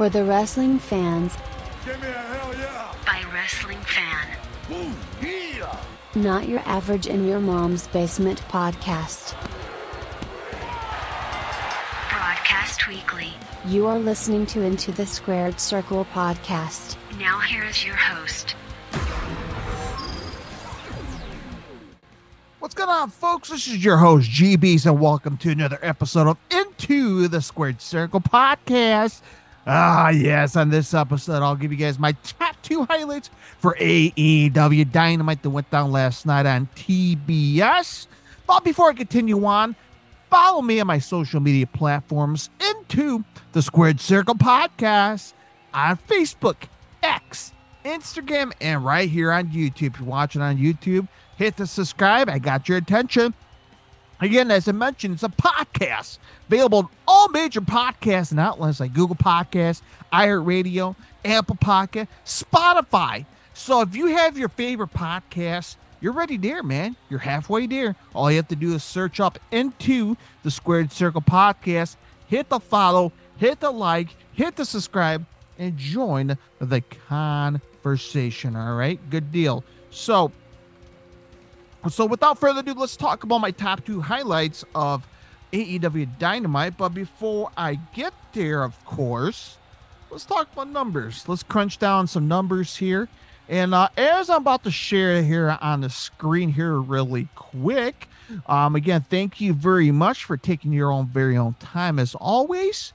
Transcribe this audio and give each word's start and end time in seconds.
For 0.00 0.08
the 0.08 0.24
wrestling 0.24 0.78
fans 0.78 1.36
Give 1.84 2.00
me 2.00 2.08
a 2.08 2.12
hell 2.12 2.54
yeah! 2.54 2.94
by 3.04 3.22
wrestling 3.34 3.76
fan. 3.80 4.28
Ooh, 4.72 4.94
yeah! 5.22 5.78
Not 6.14 6.48
your 6.48 6.60
average 6.60 7.06
in 7.06 7.28
your 7.28 7.38
mom's 7.38 7.86
basement 7.88 8.40
podcast. 8.48 9.34
Broadcast 12.08 12.88
weekly. 12.88 13.34
You 13.66 13.86
are 13.88 13.98
listening 13.98 14.46
to 14.46 14.62
Into 14.62 14.90
the 14.90 15.04
Squared 15.04 15.60
Circle 15.60 16.06
podcast. 16.14 16.96
Now 17.18 17.38
here 17.40 17.64
is 17.64 17.84
your 17.84 17.96
host. 17.96 18.52
What's 22.60 22.74
going 22.74 22.88
on, 22.88 23.10
folks? 23.10 23.50
This 23.50 23.66
is 23.66 23.84
your 23.84 23.98
host, 23.98 24.30
GBs, 24.30 24.86
and 24.86 24.98
welcome 24.98 25.36
to 25.36 25.50
another 25.50 25.78
episode 25.82 26.26
of 26.26 26.38
Into 26.50 27.28
the 27.28 27.42
Squared 27.42 27.82
Circle 27.82 28.22
podcast. 28.22 29.20
Ah, 29.66 30.08
yes, 30.08 30.56
on 30.56 30.70
this 30.70 30.94
episode, 30.94 31.42
I'll 31.42 31.54
give 31.54 31.70
you 31.70 31.78
guys 31.78 31.98
my 31.98 32.12
top 32.22 32.56
two 32.62 32.84
highlights 32.84 33.30
for 33.58 33.76
AEW 33.78 34.90
Dynamite 34.90 35.42
that 35.42 35.50
went 35.50 35.70
down 35.70 35.92
last 35.92 36.24
night 36.24 36.46
on 36.46 36.68
TBS. 36.76 38.06
But 38.46 38.64
before 38.64 38.90
I 38.90 38.94
continue 38.94 39.44
on, 39.44 39.76
follow 40.30 40.62
me 40.62 40.80
on 40.80 40.86
my 40.86 40.98
social 40.98 41.40
media 41.40 41.66
platforms 41.66 42.48
into 42.60 43.22
the 43.52 43.60
Squared 43.60 44.00
Circle 44.00 44.34
podcast 44.34 45.34
on 45.74 45.98
Facebook, 46.08 46.56
X, 47.02 47.52
Instagram, 47.84 48.52
and 48.60 48.84
right 48.84 49.08
here 49.08 49.30
on 49.30 49.48
YouTube. 49.48 49.94
If 49.94 50.00
you're 50.00 50.08
watching 50.08 50.40
on 50.42 50.56
YouTube, 50.56 51.06
hit 51.36 51.56
the 51.56 51.66
subscribe. 51.66 52.28
I 52.28 52.38
got 52.38 52.68
your 52.68 52.78
attention. 52.78 53.34
Again, 54.20 54.50
as 54.50 54.68
I 54.68 54.72
mentioned, 54.72 55.14
it's 55.14 55.22
a 55.22 55.28
podcast 55.28 56.18
available 56.48 56.78
on 56.78 56.88
all 57.08 57.28
major 57.28 57.60
podcasts 57.60 58.30
and 58.30 58.40
outlets 58.40 58.80
like 58.80 58.92
Google 58.92 59.16
Podcasts, 59.16 59.80
iHeartRadio, 60.12 60.94
Apple 61.24 61.56
Podcast, 61.56 62.08
Spotify. 62.26 63.24
So 63.54 63.80
if 63.80 63.96
you 63.96 64.06
have 64.08 64.36
your 64.36 64.50
favorite 64.50 64.92
podcast, 64.92 65.76
you're 66.00 66.12
ready 66.12 66.36
there, 66.36 66.62
man. 66.62 66.96
You're 67.08 67.18
halfway 67.18 67.66
there. 67.66 67.96
All 68.14 68.30
you 68.30 68.36
have 68.36 68.48
to 68.48 68.56
do 68.56 68.74
is 68.74 68.84
search 68.84 69.20
up 69.20 69.38
into 69.50 70.16
the 70.42 70.50
Squared 70.50 70.92
Circle 70.92 71.22
podcast, 71.22 71.96
hit 72.26 72.48
the 72.48 72.60
follow, 72.60 73.12
hit 73.38 73.60
the 73.60 73.70
like, 73.70 74.08
hit 74.32 74.56
the 74.56 74.64
subscribe, 74.64 75.24
and 75.58 75.76
join 75.76 76.36
the 76.58 76.80
conversation. 77.08 78.56
All 78.56 78.74
right, 78.74 78.98
good 79.10 79.30
deal. 79.32 79.64
So, 79.90 80.32
so 81.88 82.04
without 82.04 82.38
further 82.38 82.60
ado, 82.60 82.74
let's 82.74 82.96
talk 82.96 83.24
about 83.24 83.38
my 83.38 83.50
top 83.50 83.84
two 83.84 84.00
highlights 84.00 84.64
of 84.74 85.06
AEW 85.52 86.18
Dynamite. 86.18 86.76
But 86.76 86.90
before 86.90 87.50
I 87.56 87.76
get 87.94 88.12
there, 88.32 88.62
of 88.62 88.84
course, 88.84 89.56
let's 90.10 90.24
talk 90.24 90.52
about 90.52 90.68
numbers. 90.68 91.28
Let's 91.28 91.42
crunch 91.42 91.78
down 91.78 92.06
some 92.06 92.28
numbers 92.28 92.76
here. 92.76 93.08
And 93.48 93.74
uh, 93.74 93.88
as 93.96 94.30
I'm 94.30 94.42
about 94.42 94.62
to 94.64 94.70
share 94.70 95.22
here 95.22 95.58
on 95.60 95.80
the 95.80 95.90
screen 95.90 96.52
here 96.52 96.76
really 96.76 97.28
quick, 97.34 98.08
um, 98.46 98.76
again, 98.76 99.04
thank 99.10 99.40
you 99.40 99.52
very 99.52 99.90
much 99.90 100.24
for 100.24 100.36
taking 100.36 100.72
your 100.72 100.92
own 100.92 101.06
very 101.08 101.36
own 101.36 101.54
time 101.54 101.98
as 101.98 102.14
always. 102.14 102.92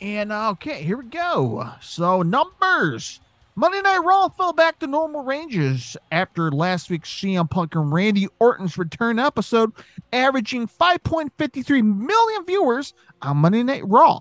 And 0.00 0.32
uh, 0.32 0.50
okay, 0.52 0.82
here 0.82 0.96
we 0.96 1.04
go. 1.04 1.70
So 1.82 2.22
numbers. 2.22 3.20
Monday 3.56 3.80
Night 3.82 3.98
Raw 3.98 4.28
fell 4.28 4.52
back 4.52 4.78
to 4.78 4.86
normal 4.86 5.24
ranges 5.24 5.96
after 6.12 6.50
last 6.52 6.88
week's 6.88 7.10
CM 7.10 7.50
Punk 7.50 7.74
and 7.74 7.92
Randy 7.92 8.28
Orton's 8.38 8.78
return 8.78 9.18
episode, 9.18 9.72
averaging 10.12 10.68
5.53 10.68 11.82
million 11.82 12.46
viewers 12.46 12.94
on 13.22 13.38
Monday 13.38 13.64
Night 13.64 13.86
Raw, 13.86 14.20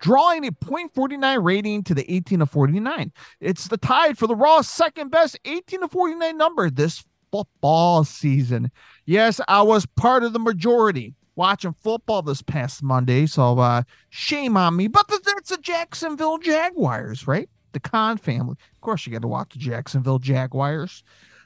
drawing 0.00 0.46
a 0.46 0.50
0.49 0.50 1.44
rating 1.44 1.84
to 1.84 1.94
the 1.94 2.12
18 2.12 2.40
to 2.40 2.46
49. 2.46 3.12
It's 3.40 3.68
the 3.68 3.76
tied 3.76 4.18
for 4.18 4.26
the 4.26 4.34
Raw's 4.34 4.68
second 4.68 5.10
best 5.10 5.38
18 5.44 5.82
to 5.82 5.88
49 5.88 6.36
number 6.36 6.68
this 6.68 7.04
football 7.30 8.02
season. 8.02 8.70
Yes, 9.06 9.40
I 9.46 9.62
was 9.62 9.86
part 9.86 10.24
of 10.24 10.32
the 10.32 10.40
majority 10.40 11.14
watching 11.36 11.74
football 11.80 12.22
this 12.22 12.42
past 12.42 12.82
Monday, 12.82 13.26
so 13.26 13.58
uh, 13.58 13.82
shame 14.10 14.56
on 14.56 14.76
me. 14.76 14.88
But 14.88 15.06
that's 15.08 15.50
the 15.50 15.58
Jacksonville 15.58 16.38
Jaguars, 16.38 17.26
right? 17.26 17.48
The 17.74 17.80
Khan 17.80 18.16
family. 18.16 18.56
Of 18.72 18.80
course, 18.80 19.06
you 19.06 19.12
got 19.12 19.22
to 19.22 19.28
watch 19.28 19.52
the 19.52 19.58
Jacksonville 19.58 20.18
Jaguars. 20.18 21.02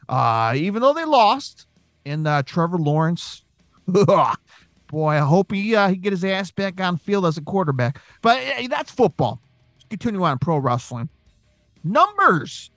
Uh, 0.09 0.53
even 0.57 0.81
though 0.81 0.95
they 0.95 1.05
lost, 1.05 1.67
and 2.07 2.27
uh, 2.27 2.43
Trevor 2.45 2.79
Lawrence, 2.79 3.45
boy, 3.87 4.37
I 4.93 5.19
hope 5.19 5.53
he 5.53 5.75
uh, 5.75 5.89
he 5.89 5.97
get 5.97 6.13
his 6.13 6.25
ass 6.25 6.51
back 6.51 6.81
on 6.81 6.97
field 6.97 7.27
as 7.27 7.37
a 7.37 7.43
quarterback. 7.43 8.01
But 8.23 8.39
uh, 8.39 8.69
that's 8.69 8.91
football. 8.93 9.41
Continue 9.91 10.23
on 10.23 10.39
pro 10.39 10.59
wrestling 10.59 11.09
numbers. 11.85 12.71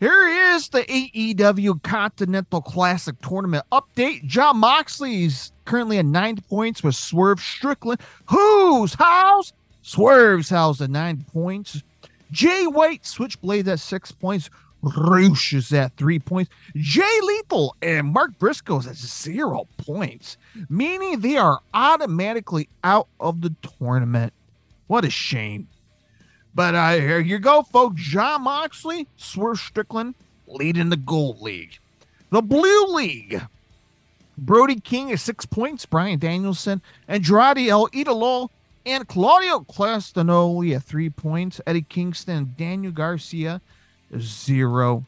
Here 0.00 0.54
is 0.54 0.68
the 0.68 0.82
AEW 0.82 1.80
Continental 1.84 2.60
Classic 2.60 3.14
Tournament 3.20 3.64
update. 3.70 4.24
Jon 4.24 4.56
Moxley's 4.56 5.52
currently 5.64 5.98
at 5.98 6.06
nine 6.06 6.38
points 6.48 6.82
with 6.82 6.96
Swerve 6.96 7.38
Strickland. 7.38 8.00
Whose 8.26 8.94
house? 8.94 9.52
Swerve's 9.82 10.50
house 10.50 10.80
at 10.80 10.90
nine 10.90 11.24
points. 11.32 11.82
Jay 12.32 12.66
White, 12.66 13.06
Switchblade 13.06 13.68
at 13.68 13.78
six 13.78 14.10
points. 14.10 14.50
Roosh 14.82 15.52
is 15.52 15.72
at 15.72 15.96
three 15.96 16.18
points. 16.18 16.50
Jay 16.74 17.20
Lethal 17.22 17.76
and 17.82 18.08
Mark 18.08 18.36
Briscoe 18.40 18.80
is 18.80 18.88
at 18.88 18.96
zero 18.96 19.68
points, 19.76 20.38
meaning 20.68 21.20
they 21.20 21.36
are 21.36 21.60
automatically 21.72 22.68
out 22.82 23.06
of 23.20 23.42
the 23.42 23.54
tournament. 23.78 24.32
What 24.88 25.04
a 25.04 25.10
shame. 25.10 25.68
But 26.54 26.74
uh, 26.74 26.94
here 26.94 27.20
you 27.20 27.38
go, 27.38 27.62
folks. 27.62 28.02
Jon 28.02 28.42
Moxley, 28.42 29.06
Swerve 29.16 29.58
Strickland 29.58 30.16
leading 30.48 30.88
the 30.88 30.96
Gold 30.96 31.40
League. 31.40 31.78
The 32.30 32.42
Blue 32.42 32.86
League. 32.94 33.40
Brody 34.36 34.80
King 34.80 35.10
is 35.10 35.22
six 35.22 35.46
points. 35.46 35.86
Bryan 35.86 36.18
Danielson. 36.18 36.82
Andrade 37.06 37.68
El 37.68 37.88
Idolo 37.88 38.48
and 38.84 39.06
Claudio 39.06 39.60
Castagnoli 39.60 40.74
at 40.74 40.82
three 40.82 41.10
points. 41.10 41.60
Eddie 41.66 41.82
Kingston 41.82 42.54
Daniel 42.56 42.92
Garcia, 42.92 43.60
zero 44.18 45.04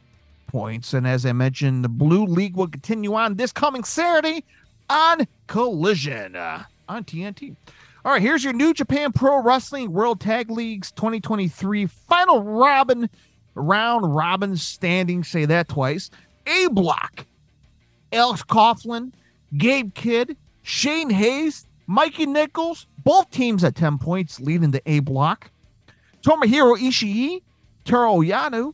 points. 0.47 0.93
And 0.93 1.05
as 1.07 1.25
I 1.25 1.33
mentioned, 1.33 1.83
the 1.83 1.89
Blue 1.89 2.25
League 2.25 2.55
will 2.55 2.67
continue 2.67 3.13
on 3.13 3.35
this 3.35 3.51
coming 3.51 3.83
Saturday 3.83 4.43
on 4.89 5.27
Collision 5.47 6.35
uh, 6.35 6.63
on 6.87 7.03
TNT. 7.03 7.55
All 8.03 8.11
right, 8.11 8.21
here's 8.21 8.43
your 8.43 8.53
New 8.53 8.73
Japan 8.73 9.11
Pro 9.11 9.41
Wrestling 9.41 9.91
World 9.91 10.21
Tag 10.21 10.51
Leagues 10.51 10.91
2023 10.91 11.87
final 11.87 12.43
robin 12.43 13.09
round 13.55 14.15
robin 14.15 14.55
standing. 14.55 15.23
Say 15.23 15.45
that 15.45 15.67
twice. 15.67 16.11
A 16.45 16.67
block. 16.67 17.25
Alex 18.13 18.43
Coughlin, 18.43 19.11
Gabe 19.57 19.93
Kidd, 19.93 20.37
Shane 20.61 21.09
Haste, 21.09 21.67
Mikey 21.87 22.25
Nicholls, 22.25 22.87
both 23.03 23.29
teams 23.29 23.63
at 23.63 23.75
10 23.75 23.97
points, 23.97 24.39
leading 24.39 24.71
the 24.71 24.81
A 24.85 24.99
block. 24.99 25.51
Tomohiro 26.23 26.77
Ishii, 26.77 27.41
Toru 27.83 28.25
Yano, 28.25 28.73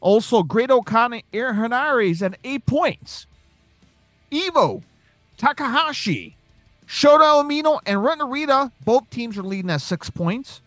also 0.00 0.42
Great-O-Khan, 0.42 1.20
Aaron 1.32 1.56
Henare 1.56 2.22
at 2.22 2.38
eight 2.44 2.64
points. 2.66 3.26
Evo, 4.30 4.82
Takahashi, 5.36 6.36
Shota 6.86 7.42
Umino, 7.42 7.80
and 7.86 8.30
Rita, 8.30 8.70
both 8.84 9.08
teams 9.10 9.36
are 9.38 9.42
leading 9.42 9.70
at 9.70 9.80
six 9.80 10.10
points. 10.10 10.60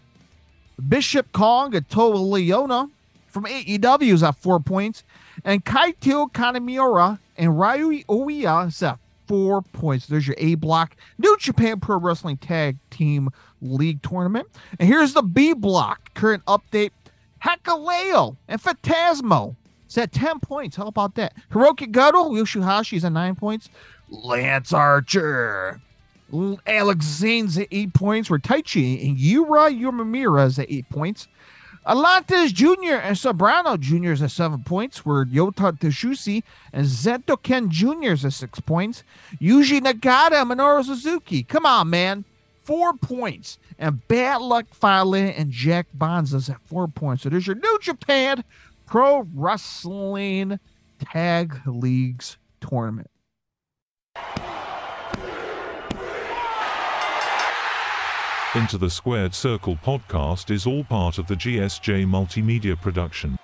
Bishop 0.89 1.31
Kaun 1.31 1.73
and 1.73 1.89
Toa 1.89 2.15
Liona 2.15 2.89
from 3.27 3.45
AEW 3.45 4.13
is 4.13 4.23
at 4.23 4.35
four 4.35 4.59
points. 4.59 5.03
And 5.43 5.63
Kaito 5.63 6.31
Kanemiura 6.31 7.19
and 7.37 7.59
Ryu 7.59 8.03
Oiya 8.05 8.67
is 8.67 8.81
at 8.83 8.99
four 9.27 9.61
points. 9.61 10.07
There's 10.07 10.27
your 10.27 10.35
A 10.39 10.55
block. 10.55 10.95
New 11.17 11.35
Japan 11.37 11.79
Pro 11.79 11.97
Wrestling 11.97 12.37
Tag 12.37 12.77
Team 12.89 13.29
League 13.61 14.01
Tournament. 14.01 14.47
And 14.79 14.87
here's 14.87 15.13
the 15.13 15.21
B 15.21 15.53
block. 15.53 16.13
Current 16.13 16.43
update 16.45 16.91
Hikuleo 17.43 18.37
and 18.47 18.61
Phantasmo. 18.61 19.55
It's 19.85 19.97
at 19.97 20.11
10 20.11 20.39
points. 20.41 20.75
How 20.75 20.87
about 20.87 21.15
that? 21.15 21.33
Hiroki 21.51 21.89
Goto, 21.89 22.31
Yoshihashi 22.31 22.97
is 22.97 23.05
at 23.05 23.13
9 23.13 23.35
points. 23.35 23.69
Lance 24.09 24.73
Archer. 24.73 25.79
Alex 26.65 27.05
Zayne's 27.05 27.57
at 27.57 27.67
8 27.71 27.93
points. 27.93 28.29
Where 28.29 28.39
Taichi 28.39 29.07
and 29.07 29.17
Yuya 29.17 29.79
Uemura 29.79 30.45
is 30.45 30.59
at 30.59 30.69
8 30.69 30.89
points. 30.89 31.27
Atlantis 31.87 32.51
Jr. 32.51 32.95
and 33.01 33.15
Soberano 33.15 33.79
Jr. 33.79 34.11
is 34.11 34.21
at 34.21 34.31
seven 34.31 34.61
points, 34.63 35.05
were 35.05 35.25
Yota 35.25 35.71
Tsuji 35.71 36.43
and 36.73 36.85
Zento 36.85 37.41
Ken 37.41 37.69
Jr. 37.69 38.11
is 38.11 38.25
at 38.25 38.33
six 38.33 38.59
points. 38.59 39.03
Yuji 39.39 39.79
Nagata 39.79 40.41
and 40.41 40.51
Minoru 40.51 40.83
Suzuki. 40.83 41.43
Come 41.43 41.65
on, 41.65 41.89
man. 41.89 42.25
Four 42.61 42.93
points. 42.95 43.57
And 43.79 44.05
Bad 44.09 44.41
Luck 44.41 44.65
Fale 44.73 45.15
and 45.15 45.49
Jack 45.49 45.87
Bonds 45.93 46.33
is 46.33 46.49
at 46.49 46.59
four 46.65 46.89
points. 46.89 47.23
So 47.23 47.29
there's 47.29 47.47
your 47.47 47.55
New 47.55 47.79
Japan 47.81 48.43
Pro 48.85 49.25
Wrestling 49.33 50.59
Tag 50.99 51.61
Leagues 51.65 52.37
tournament. 52.59 53.09
Into 58.55 58.77
the 58.77 58.89
Squared 58.89 59.35
Circle 59.35 59.75
podcast 59.75 60.51
is 60.51 60.65
all 60.65 60.85
part 60.85 61.17
of 61.17 61.27
the 61.27 61.35
GSJ 61.35 62.05
multimedia 62.05 62.81
production. 62.81 63.37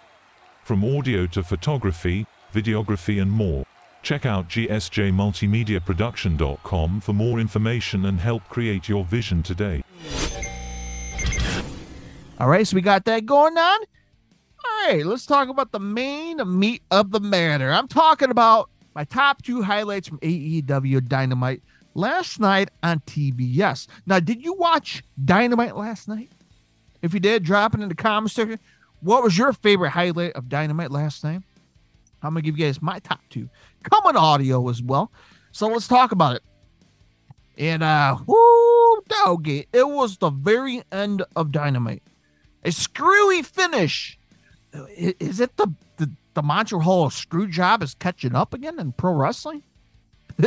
From 0.63 0.85
audio 0.85 1.27
to 1.27 1.43
photography, 1.43 2.25
videography, 2.53 3.21
and 3.21 3.29
more. 3.29 3.65
Check 4.01 4.25
out 4.25 4.47
gsjmultimediaproduction.com 4.47 7.01
for 7.01 7.13
more 7.13 7.41
information 7.41 8.05
and 8.05 8.21
help 8.21 8.47
create 8.47 8.87
your 8.87 9.03
vision 9.03 9.43
today. 9.43 9.83
All 12.39 12.47
right, 12.47 12.65
so 12.65 12.75
we 12.75 12.81
got 12.81 13.03
that 13.03 13.25
going 13.25 13.57
on. 13.57 13.79
All 14.65 14.87
right, 14.87 15.05
let's 15.05 15.25
talk 15.25 15.49
about 15.49 15.73
the 15.73 15.81
main 15.81 16.39
meat 16.59 16.81
of 16.91 17.11
the 17.11 17.19
matter. 17.19 17.69
I'm 17.71 17.89
talking 17.89 18.31
about 18.31 18.69
my 18.95 19.03
top 19.03 19.43
two 19.43 19.63
highlights 19.63 20.07
from 20.07 20.19
AEW 20.19 21.09
Dynamite 21.09 21.61
last 21.93 22.39
night 22.39 22.69
on 22.81 22.99
TBS. 23.01 23.87
Now, 24.05 24.19
did 24.19 24.43
you 24.43 24.53
watch 24.53 25.03
Dynamite 25.23 25.75
last 25.75 26.07
night? 26.07 26.31
If 27.01 27.13
you 27.13 27.19
did, 27.19 27.43
drop 27.43 27.75
it 27.75 27.81
in 27.81 27.89
the 27.89 27.95
comments 27.95 28.33
section. 28.35 28.59
What 29.01 29.23
was 29.23 29.37
your 29.37 29.51
favorite 29.53 29.89
highlight 29.89 30.33
of 30.33 30.47
Dynamite 30.47 30.91
last 30.91 31.23
night? 31.23 31.41
I'm 32.21 32.29
gonna 32.33 32.41
give 32.41 32.57
you 32.57 32.65
guys 32.65 32.81
my 32.81 32.99
top 32.99 33.19
two. 33.29 33.49
Coming 33.83 34.15
audio 34.15 34.69
as 34.69 34.81
well. 34.81 35.11
So 35.51 35.67
let's 35.67 35.89
talk 35.89 36.13
about 36.13 36.37
it. 36.37 36.43
And 37.57 37.83
uh 37.83 38.17
whoo 38.25 39.01
doggy, 39.09 39.67
it 39.73 39.87
was 39.87 40.17
the 40.17 40.29
very 40.29 40.81
end 40.91 41.23
of 41.35 41.51
Dynamite. 41.51 42.03
A 42.63 42.71
screwy 42.71 43.41
finish. 43.41 44.17
Is 44.97 45.41
it 45.41 45.57
the 45.57 45.67
the, 45.97 46.09
the 46.33 46.41
Montreal 46.41 46.81
Hall 46.81 47.09
screw 47.09 47.47
job 47.47 47.83
is 47.83 47.93
catching 47.93 48.35
up 48.35 48.53
again 48.53 48.79
in 48.79 48.93
pro 48.93 49.11
wrestling? 49.11 49.63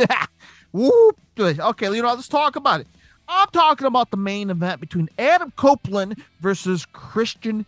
Whoop. 0.71 1.17
Okay, 1.39 1.87
know, 1.87 2.13
let's 2.13 2.27
talk 2.27 2.55
about 2.55 2.81
it. 2.81 2.87
I'm 3.27 3.49
talking 3.49 3.87
about 3.87 4.11
the 4.11 4.17
main 4.17 4.49
event 4.49 4.79
between 4.79 5.09
Adam 5.19 5.51
Copeland 5.55 6.23
versus 6.39 6.85
Christian 6.93 7.65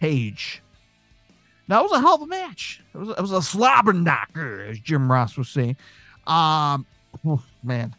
Cage. 0.00 0.62
Now, 1.68 1.80
it 1.80 1.90
was 1.90 1.92
a 1.92 2.00
hell 2.00 2.14
of 2.14 2.22
a 2.22 2.26
match. 2.26 2.82
It 2.94 2.98
was, 2.98 3.08
it 3.10 3.20
was 3.20 3.32
a 3.32 3.42
slobber 3.42 3.92
knocker, 3.92 4.62
as 4.62 4.78
Jim 4.78 5.10
Ross 5.10 5.36
was 5.36 5.48
saying. 5.48 5.76
Um, 6.26 6.86
oh, 7.26 7.42
man. 7.62 7.94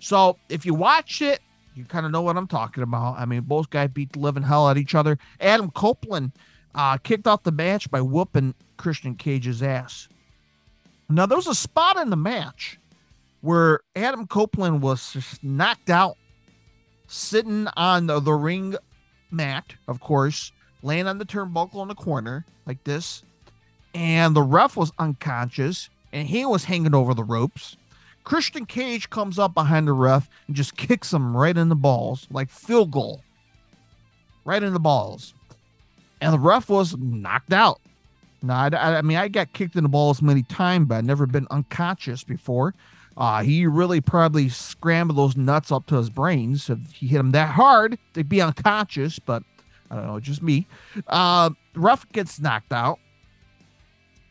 So, 0.00 0.36
if 0.48 0.66
you 0.66 0.74
watch 0.74 1.22
it, 1.22 1.40
you 1.74 1.84
kind 1.84 2.04
of 2.04 2.12
know 2.12 2.22
what 2.22 2.36
I'm 2.36 2.48
talking 2.48 2.82
about. 2.82 3.18
I 3.18 3.24
mean, 3.24 3.42
both 3.42 3.70
guys 3.70 3.90
beat 3.92 4.12
the 4.12 4.18
living 4.18 4.42
hell 4.42 4.66
out 4.66 4.72
of 4.72 4.78
each 4.78 4.94
other. 4.94 5.18
Adam 5.40 5.70
Copeland 5.70 6.32
uh, 6.74 6.98
kicked 6.98 7.26
off 7.26 7.44
the 7.44 7.52
match 7.52 7.90
by 7.90 8.00
whooping 8.00 8.54
Christian 8.76 9.14
Cage's 9.14 9.62
ass. 9.62 10.08
Now, 11.08 11.26
there 11.26 11.38
was 11.38 11.46
a 11.46 11.54
spot 11.54 11.96
in 11.98 12.10
the 12.10 12.16
match 12.16 12.78
where 13.42 13.80
Adam 13.94 14.26
Copeland 14.26 14.80
was 14.80 15.38
knocked 15.42 15.90
out, 15.90 16.16
sitting 17.06 17.68
on 17.76 18.06
the, 18.06 18.18
the 18.20 18.32
ring 18.32 18.76
mat, 19.30 19.74
of 19.88 20.00
course, 20.00 20.52
laying 20.82 21.06
on 21.06 21.18
the 21.18 21.24
turnbuckle 21.24 21.82
in 21.82 21.88
the 21.88 21.94
corner 21.94 22.46
like 22.66 22.82
this. 22.84 23.22
And 23.94 24.34
the 24.34 24.42
ref 24.42 24.76
was 24.76 24.92
unconscious 24.98 25.90
and 26.12 26.26
he 26.26 26.46
was 26.46 26.64
hanging 26.64 26.94
over 26.94 27.14
the 27.14 27.24
ropes. 27.24 27.76
Christian 28.24 28.64
Cage 28.64 29.10
comes 29.10 29.38
up 29.38 29.52
behind 29.52 29.88
the 29.88 29.92
ref 29.92 30.28
and 30.46 30.54
just 30.54 30.76
kicks 30.76 31.12
him 31.12 31.36
right 31.36 31.56
in 31.56 31.68
the 31.68 31.74
balls, 31.74 32.26
like 32.30 32.48
field 32.50 32.92
goal. 32.92 33.20
Right 34.44 34.62
in 34.62 34.72
the 34.72 34.80
balls. 34.80 35.34
And 36.20 36.32
the 36.32 36.38
ref 36.38 36.68
was 36.68 36.96
knocked 36.96 37.52
out. 37.52 37.80
Now, 38.42 38.68
I, 38.72 38.98
I 38.98 39.02
mean, 39.02 39.16
I 39.16 39.28
got 39.28 39.52
kicked 39.52 39.76
in 39.76 39.82
the 39.82 39.88
balls 39.88 40.22
many 40.22 40.42
times, 40.42 40.88
but 40.88 40.96
I've 40.96 41.04
never 41.04 41.26
been 41.26 41.46
unconscious 41.50 42.24
before. 42.24 42.74
Uh, 43.16 43.42
he 43.42 43.66
really 43.66 44.00
probably 44.00 44.48
scrambled 44.48 45.18
those 45.18 45.36
nuts 45.36 45.70
up 45.70 45.86
to 45.86 45.96
his 45.96 46.10
brains. 46.10 46.70
If 46.70 46.78
he 46.92 47.06
hit 47.08 47.20
him 47.20 47.32
that 47.32 47.50
hard, 47.50 47.98
they'd 48.14 48.28
be 48.28 48.40
unconscious, 48.40 49.18
but 49.18 49.42
I 49.90 49.96
don't 49.96 50.06
know, 50.06 50.20
just 50.20 50.42
me. 50.42 50.66
Uh, 51.06 51.50
Ruff 51.74 52.10
gets 52.12 52.40
knocked 52.40 52.72
out. 52.72 52.98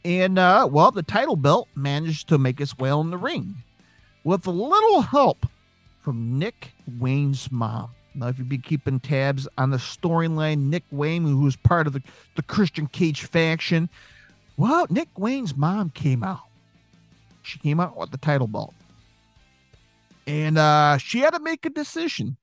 And, 0.04 0.40
uh, 0.40 0.68
well, 0.72 0.90
the 0.90 1.04
title 1.04 1.36
belt 1.36 1.68
managed 1.76 2.28
to 2.30 2.40
make 2.40 2.60
its 2.60 2.76
way 2.78 2.90
in 2.90 3.12
the 3.12 3.18
ring 3.18 3.56
with 4.24 4.48
a 4.48 4.52
little 4.52 5.02
help 5.02 5.46
from 6.02 6.40
Nick 6.40 6.72
Wayne's 7.00 7.52
mom. 7.52 7.92
Now, 8.16 8.28
if 8.28 8.40
you've 8.40 8.50
been 8.50 8.62
keeping 8.62 9.00
tabs 9.00 9.48
on 9.58 9.70
the 9.70 9.78
storyline, 9.78 10.70
Nick 10.70 10.84
Wayne, 10.92 11.24
who's 11.24 11.56
part 11.56 11.88
of 11.88 11.94
the, 11.94 12.02
the 12.36 12.42
Christian 12.42 12.88
Cage 12.88 13.24
faction, 13.24 13.90
well, 14.58 14.88
Nick 14.90 15.08
Wayne's 15.18 15.56
mom 15.56 15.92
came 15.92 16.24
out. 16.24 16.42
She 17.42 17.60
came 17.60 17.80
out 17.80 17.98
with 17.98 18.12
the 18.12 18.18
title 18.18 18.48
belt. 18.48 18.74
And 20.28 20.58
uh, 20.58 20.98
she 20.98 21.20
had 21.20 21.34
to 21.34 21.40
make 21.40 21.66
a 21.66 21.70
decision. 21.70 22.38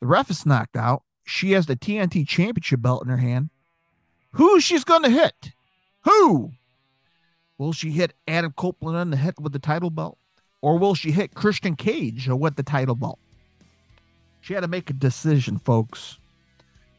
The 0.00 0.06
ref 0.06 0.30
is 0.30 0.46
knocked 0.46 0.76
out 0.76 1.02
she 1.24 1.52
has 1.52 1.66
the 1.66 1.76
TNT 1.76 2.26
championship 2.26 2.82
belt 2.82 3.02
in 3.02 3.08
her 3.08 3.16
hand. 3.16 3.50
Who 4.32 4.60
she's 4.60 4.84
going 4.84 5.02
to 5.02 5.10
hit? 5.10 5.52
Who? 6.04 6.52
Will 7.58 7.72
she 7.72 7.90
hit 7.90 8.14
Adam 8.26 8.52
Copeland 8.56 8.96
on 8.96 9.10
the 9.10 9.16
head 9.16 9.34
with 9.40 9.52
the 9.52 9.58
title 9.58 9.90
belt? 9.90 10.18
Or 10.60 10.78
will 10.78 10.94
she 10.94 11.10
hit 11.10 11.34
Christian 11.34 11.76
Cage 11.76 12.28
with 12.28 12.56
the 12.56 12.62
title 12.62 12.94
belt? 12.94 13.18
She 14.40 14.54
had 14.54 14.60
to 14.60 14.68
make 14.68 14.90
a 14.90 14.94
decision, 14.94 15.58
folks. 15.58 16.18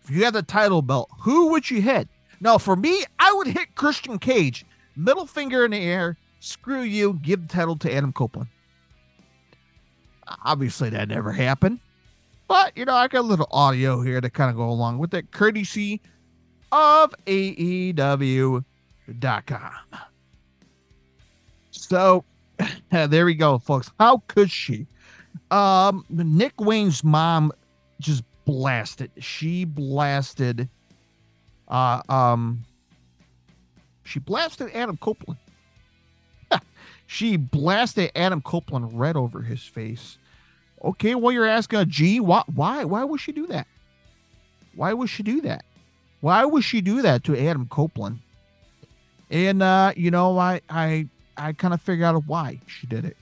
If 0.03 0.09
you 0.09 0.23
had 0.23 0.33
the 0.33 0.43
title 0.43 0.81
belt, 0.81 1.09
who 1.19 1.49
would 1.51 1.69
you 1.69 1.81
hit? 1.81 2.07
Now, 2.39 2.57
for 2.57 2.75
me, 2.75 3.03
I 3.19 3.33
would 3.33 3.47
hit 3.47 3.75
Christian 3.75 4.19
Cage. 4.19 4.65
Middle 4.95 5.25
finger 5.25 5.65
in 5.65 5.71
the 5.71 5.77
air. 5.77 6.17
Screw 6.43 6.81
you. 6.81 7.13
Give 7.21 7.47
the 7.47 7.53
title 7.53 7.77
to 7.77 7.93
Adam 7.93 8.11
Copeland. 8.11 8.49
Obviously, 10.43 10.89
that 10.89 11.07
never 11.07 11.31
happened. 11.31 11.79
But, 12.49 12.77
you 12.77 12.83
know, 12.83 12.95
I 12.95 13.07
got 13.07 13.21
a 13.21 13.21
little 13.21 13.47
audio 13.49 14.01
here 14.01 14.19
to 14.19 14.29
kind 14.29 14.49
of 14.49 14.57
go 14.57 14.69
along 14.69 14.97
with 14.97 15.13
it, 15.13 15.31
courtesy 15.31 16.01
of 16.73 17.15
AEW.com. 17.27 18.65
So 21.71 22.25
there 22.91 23.25
we 23.25 23.35
go, 23.35 23.57
folks. 23.59 23.89
How 23.97 24.21
could 24.27 24.51
she? 24.51 24.85
Um, 25.49 26.03
Nick 26.09 26.59
Wayne's 26.59 27.05
mom 27.05 27.53
just 28.01 28.25
blasted. 28.43 29.11
She 29.17 29.63
blasted 29.63 30.67
uh 31.69 32.01
um 32.09 32.65
she 34.03 34.19
blasted 34.19 34.69
Adam 34.73 34.97
Copeland. 34.97 35.39
She 37.13 37.37
blasted 37.37 38.11
Adam 38.15 38.41
Copeland 38.41 38.99
right 38.99 39.15
over 39.15 39.43
his 39.43 39.61
face. 39.61 40.17
Okay, 40.83 41.13
well, 41.13 41.31
you're 41.31 41.45
asking, 41.45 41.85
gee, 41.89 42.19
why, 42.19 42.41
why, 42.53 42.83
why 42.85 43.03
would 43.03 43.21
she 43.21 43.31
do 43.31 43.45
that? 43.47 43.67
Why 44.75 44.93
would 44.93 45.09
she 45.09 45.21
do 45.21 45.39
that? 45.41 45.63
Why 46.21 46.43
would 46.43 46.63
she 46.63 46.81
do 46.81 47.03
that 47.03 47.23
to 47.25 47.37
Adam 47.37 47.67
Copeland? 47.67 48.19
And 49.29 49.61
uh, 49.61 49.93
you 49.95 50.09
know, 50.09 50.37
I, 50.39 50.61
I, 50.69 51.07
I 51.37 51.53
kind 51.53 51.73
of 51.73 51.81
figured 51.81 52.05
out 52.05 52.23
why 52.25 52.59
she 52.65 52.87
did 52.87 53.05
it. 53.05 53.17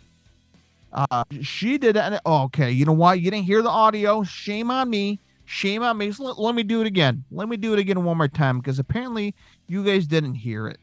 Uh, 0.94 1.24
she 1.42 1.78
did 1.78 1.98
it. 1.98 2.22
Oh, 2.26 2.44
okay, 2.44 2.72
you 2.72 2.86
know 2.86 2.94
why? 2.94 3.16
You 3.16 3.30
didn't 3.30 3.46
hear 3.46 3.62
the 3.62 3.70
audio. 3.70 4.24
Shame 4.24 4.72
on 4.72 4.90
me. 4.90 5.20
Shame 5.46 5.84
on 5.84 5.98
me. 5.98 6.12
So 6.14 6.24
let, 6.24 6.40
let 6.40 6.56
me 6.56 6.64
do 6.64 6.80
it 6.80 6.88
again. 6.88 7.26
Let 7.32 7.50
me 7.50 7.58
do 7.58 7.74
it 7.74 7.80
again 7.80 8.04
one 8.04 8.18
more 8.18 8.28
time 8.30 8.60
because 8.60 8.80
apparently 8.80 9.36
you 9.68 9.84
guys 9.84 10.08
didn't 10.08 10.36
hear 10.36 10.68
it. 10.68 10.80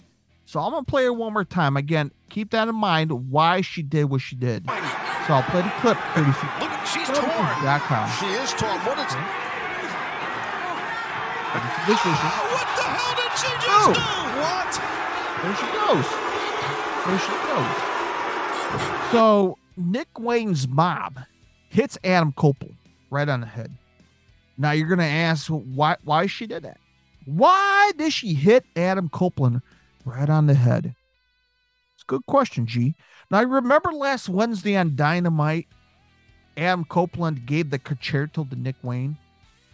So 0.48 0.60
I'm 0.60 0.70
gonna 0.70 0.82
play 0.82 1.04
her 1.04 1.12
one 1.12 1.34
more 1.34 1.44
time. 1.44 1.76
Again, 1.76 2.10
keep 2.30 2.52
that 2.52 2.68
in 2.68 2.74
mind 2.74 3.30
why 3.30 3.60
she 3.60 3.82
did 3.82 4.04
what 4.04 4.22
she 4.22 4.34
did. 4.34 4.64
So 4.66 5.34
I'll 5.34 5.42
play 5.42 5.60
the 5.60 5.68
clip 5.82 5.98
pretty 5.98 6.32
soon. 6.32 6.48
Look, 6.60 6.72
she's 6.86 7.06
torn. 7.08 7.52
She 8.16 8.24
is 8.32 8.54
torn. 8.54 8.80
What 8.80 8.96
is? 8.96 9.12
This 11.84 12.00
is 12.00 12.16
ah, 12.16 12.48
What 12.48 12.64
the 12.78 12.88
hell 12.88 13.12
did 13.14 13.32
she 13.36 13.52
just 13.60 13.68
Oh. 13.68 13.92
do? 13.92 14.00
What? 14.40 14.72
there 15.44 15.56
she 15.60 15.68
goes. 15.76 16.08
There 17.04 17.20
she 17.20 17.36
goes. 17.52 19.12
So 19.12 19.58
Nick 19.76 20.18
Wayne's 20.18 20.66
mob 20.66 21.20
hits 21.68 21.98
Adam 22.02 22.32
Copeland 22.32 22.76
right 23.10 23.28
on 23.28 23.40
the 23.42 23.46
head. 23.46 23.76
Now 24.56 24.70
you're 24.70 24.88
gonna 24.88 25.02
ask 25.04 25.48
why 25.48 25.96
why 26.04 26.24
she 26.24 26.46
did 26.46 26.62
that. 26.62 26.78
Why 27.26 27.92
did 27.98 28.14
she 28.14 28.32
hit 28.32 28.64
Adam 28.74 29.10
Copeland 29.10 29.60
right 30.08 30.28
on 30.28 30.46
the 30.46 30.54
head? 30.54 30.94
It's 31.94 32.02
a 32.02 32.06
good 32.06 32.26
question, 32.26 32.66
G. 32.66 32.94
Now, 33.30 33.38
I 33.38 33.42
remember 33.42 33.92
last 33.92 34.28
Wednesday 34.28 34.76
on 34.76 34.96
Dynamite, 34.96 35.66
Adam 36.56 36.84
Copeland 36.84 37.46
gave 37.46 37.70
the 37.70 37.78
concerto 37.78 38.44
to 38.44 38.56
Nick 38.56 38.76
Wayne. 38.82 39.16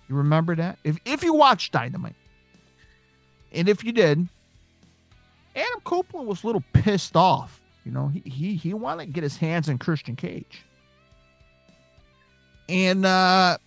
You 0.08 0.16
remember 0.16 0.54
that? 0.56 0.78
If 0.84 0.98
if 1.04 1.22
you 1.22 1.32
watched 1.32 1.72
Dynamite, 1.72 2.16
and 3.52 3.68
if 3.68 3.82
you 3.84 3.92
did, 3.92 4.28
Adam 5.56 5.80
Copeland 5.84 6.28
was 6.28 6.42
a 6.42 6.46
little 6.46 6.64
pissed 6.72 7.16
off. 7.16 7.60
You 7.84 7.92
know, 7.92 8.08
he 8.08 8.22
he 8.24 8.54
he 8.54 8.74
wanted 8.74 9.06
to 9.06 9.12
get 9.12 9.22
his 9.22 9.36
hands 9.36 9.68
on 9.68 9.78
Christian 9.78 10.16
Cage. 10.16 10.64
And 12.68 13.06
uh 13.06 13.58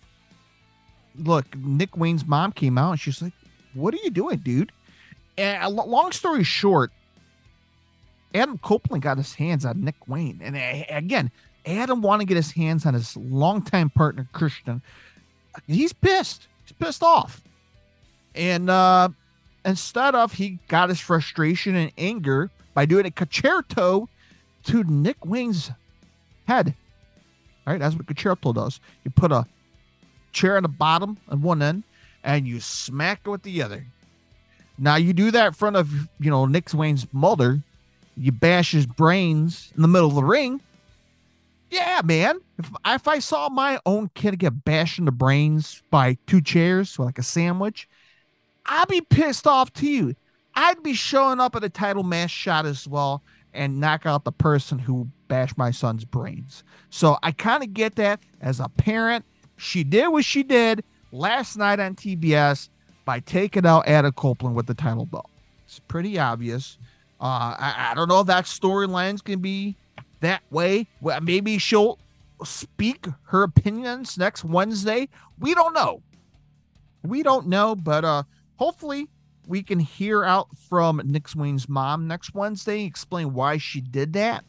look, 1.16 1.56
Nick 1.56 1.96
Wayne's 1.96 2.26
mom 2.26 2.52
came 2.52 2.78
out 2.78 2.92
and 2.92 3.00
she's 3.00 3.22
like, 3.22 3.32
"What 3.74 3.94
are 3.94 3.98
you 4.02 4.10
doing, 4.10 4.38
dude?" 4.38 4.72
And 5.38 5.62
uh, 5.62 5.70
long 5.70 6.12
story 6.12 6.44
short, 6.44 6.90
Adam 8.34 8.58
Copeland 8.58 9.02
got 9.02 9.16
his 9.16 9.34
hands 9.34 9.64
on 9.64 9.82
Nick 9.82 10.08
Wayne, 10.08 10.40
and 10.42 10.56
uh, 10.56 10.84
again, 10.90 11.30
Adam 11.64 12.02
want 12.02 12.20
to 12.20 12.26
get 12.26 12.36
his 12.36 12.52
hands 12.52 12.84
on 12.84 12.94
his 12.94 13.16
longtime 13.16 13.90
partner 13.90 14.26
Christian. 14.32 14.82
He's 15.66 15.92
pissed. 15.92 16.46
He's 16.64 16.72
pissed 16.72 17.02
off. 17.02 17.42
And 18.34 18.70
uh 18.70 19.10
instead 19.64 20.14
of 20.14 20.32
he 20.32 20.58
got 20.68 20.88
his 20.88 21.00
frustration 21.00 21.74
and 21.74 21.92
anger 21.98 22.50
by 22.74 22.86
doing 22.86 23.06
a 23.06 23.10
concerto 23.10 24.08
to 24.64 24.84
Nick 24.84 25.24
Wayne's 25.24 25.70
head. 26.46 26.74
All 27.66 27.72
right, 27.72 27.80
that's 27.80 27.94
what 27.94 28.06
concerto 28.06 28.52
does. 28.52 28.80
You 29.04 29.10
put 29.10 29.32
a 29.32 29.44
chair 30.32 30.56
on 30.56 30.62
the 30.62 30.68
bottom 30.68 31.18
on 31.28 31.42
one 31.42 31.60
end 31.60 31.82
and 32.24 32.46
you 32.46 32.60
smack 32.60 33.20
it 33.26 33.30
with 33.30 33.42
the 33.42 33.62
other. 33.62 33.84
Now 34.78 34.96
you 34.96 35.12
do 35.12 35.30
that 35.30 35.48
in 35.48 35.52
front 35.52 35.76
of 35.76 35.90
you 36.20 36.30
know 36.30 36.46
Nick 36.46 36.72
Wayne's 36.72 37.06
mother. 37.12 37.60
You 38.16 38.32
bash 38.32 38.72
his 38.72 38.86
brains 38.86 39.72
in 39.76 39.82
the 39.82 39.88
middle 39.88 40.08
of 40.08 40.14
the 40.14 40.24
ring. 40.24 40.60
Yeah, 41.70 42.00
man. 42.04 42.40
If, 42.58 42.70
if 42.86 43.06
I 43.06 43.18
saw 43.18 43.48
my 43.48 43.78
own 43.84 44.10
kid 44.14 44.38
get 44.38 44.64
bashed 44.64 44.98
in 44.98 45.04
the 45.04 45.12
brains 45.12 45.82
by 45.90 46.16
two 46.26 46.40
chairs, 46.40 46.98
or 46.98 47.04
like 47.04 47.18
a 47.18 47.22
sandwich, 47.22 47.88
I'd 48.66 48.88
be 48.88 49.00
pissed 49.00 49.46
off 49.46 49.72
too. 49.72 50.14
I'd 50.54 50.82
be 50.82 50.94
showing 50.94 51.40
up 51.40 51.54
at 51.54 51.62
a 51.64 51.68
title 51.68 52.02
match 52.02 52.30
shot 52.30 52.66
as 52.66 52.88
well 52.88 53.22
and 53.54 53.78
knock 53.78 54.06
out 54.06 54.24
the 54.24 54.32
person 54.32 54.78
who 54.78 55.08
bashed 55.28 55.56
my 55.58 55.70
son's 55.70 56.04
brains. 56.04 56.64
So 56.90 57.18
I 57.22 57.32
kind 57.32 57.62
of 57.62 57.74
get 57.74 57.96
that 57.96 58.20
as 58.40 58.60
a 58.60 58.68
parent. 58.68 59.24
She 59.56 59.84
did 59.84 60.08
what 60.08 60.24
she 60.24 60.42
did 60.42 60.84
last 61.12 61.56
night 61.56 61.80
on 61.80 61.94
TBS 61.94 62.68
by 63.08 63.20
taking 63.20 63.64
out 63.64 63.88
Adam 63.88 64.12
Copeland 64.12 64.54
with 64.54 64.66
the 64.66 64.74
title 64.74 65.06
belt. 65.06 65.30
It's 65.64 65.78
pretty 65.78 66.18
obvious. 66.18 66.76
Uh, 67.18 67.56
I, 67.58 67.88
I 67.90 67.94
don't 67.94 68.06
know 68.06 68.20
if 68.20 68.26
that 68.26 68.44
storyline's 68.44 69.22
going 69.22 69.38
to 69.38 69.42
be 69.42 69.76
that 70.20 70.42
way. 70.50 70.86
Well, 71.00 71.18
maybe 71.22 71.56
she'll 71.56 71.98
speak 72.44 73.06
her 73.28 73.44
opinions 73.44 74.18
next 74.18 74.44
Wednesday. 74.44 75.08
We 75.38 75.54
don't 75.54 75.72
know. 75.72 76.02
We 77.02 77.22
don't 77.22 77.46
know, 77.46 77.74
but 77.74 78.04
uh, 78.04 78.24
hopefully 78.56 79.08
we 79.46 79.62
can 79.62 79.78
hear 79.78 80.22
out 80.22 80.48
from 80.68 81.00
Nick 81.02 81.34
Wayne's 81.34 81.66
mom 81.66 82.08
next 82.08 82.34
Wednesday, 82.34 82.84
explain 82.84 83.32
why 83.32 83.56
she 83.56 83.80
did 83.80 84.12
that. 84.12 84.44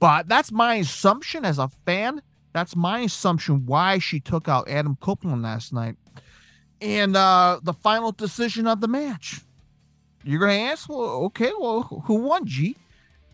But 0.00 0.28
that's 0.28 0.52
my 0.52 0.74
assumption 0.74 1.46
as 1.46 1.58
a 1.58 1.70
fan. 1.86 2.20
That's 2.52 2.76
my 2.76 3.00
assumption 3.00 3.64
why 3.64 4.00
she 4.00 4.20
took 4.20 4.48
out 4.48 4.68
Adam 4.68 4.98
Copeland 5.00 5.40
last 5.40 5.72
night. 5.72 5.96
And 6.82 7.16
uh, 7.16 7.60
the 7.62 7.72
final 7.72 8.10
decision 8.10 8.66
of 8.66 8.80
the 8.80 8.88
match. 8.88 9.40
You're 10.24 10.40
going 10.40 10.58
to 10.58 10.70
ask, 10.70 10.88
well, 10.88 11.24
okay, 11.26 11.52
well, 11.58 11.82
who 11.82 12.14
won, 12.14 12.44
G? 12.44 12.76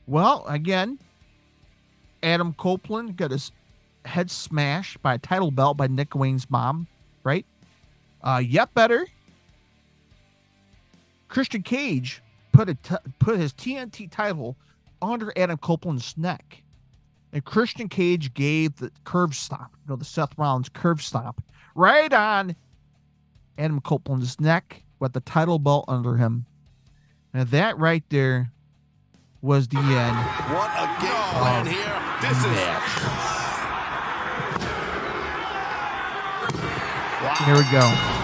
Well, 0.06 0.44
again, 0.46 0.98
Adam 2.22 2.52
Copeland 2.54 3.16
got 3.16 3.30
his 3.30 3.52
head 4.04 4.30
smashed 4.30 5.00
by 5.02 5.14
a 5.14 5.18
title 5.18 5.50
belt 5.50 5.78
by 5.78 5.86
Nick 5.86 6.14
Wayne's 6.14 6.50
mom, 6.50 6.86
right? 7.24 7.46
Uh, 8.22 8.42
yet 8.44 8.72
better. 8.74 9.06
Christian 11.28 11.62
Cage 11.62 12.22
put 12.52 12.68
a 12.68 12.74
t- 12.74 12.96
put 13.18 13.38
his 13.38 13.52
TNT 13.52 14.10
title 14.10 14.56
under 15.02 15.32
Adam 15.36 15.58
Copeland's 15.58 16.16
neck, 16.16 16.62
and 17.32 17.44
Christian 17.44 17.88
Cage 17.88 18.32
gave 18.34 18.76
the 18.76 18.90
curb 19.04 19.34
stomp, 19.34 19.70
you 19.84 19.90
know, 19.90 19.96
the 19.96 20.04
Seth 20.04 20.36
Rollins 20.38 20.70
curb 20.70 21.02
stomp, 21.02 21.42
right 21.74 22.12
on 22.12 22.56
Adam 23.58 23.80
Copeland's 23.80 24.40
neck 24.40 24.84
with 25.00 25.12
the 25.12 25.20
title 25.20 25.58
belt 25.58 25.84
under 25.88 26.16
him. 26.16 26.46
And 27.34 27.48
that 27.50 27.76
right 27.78 28.04
there 28.08 28.52
was 29.42 29.68
the 29.68 29.78
end. 29.78 30.16
What 30.54 30.70
a 30.74 30.86
game 31.02 31.10
plan 31.34 31.66
oh, 31.66 31.70
here. 31.70 31.98
This 32.22 32.38
is. 32.38 32.44
Wow. 37.22 37.34
There 37.46 37.56
we 37.56 37.62
go. 37.70 38.14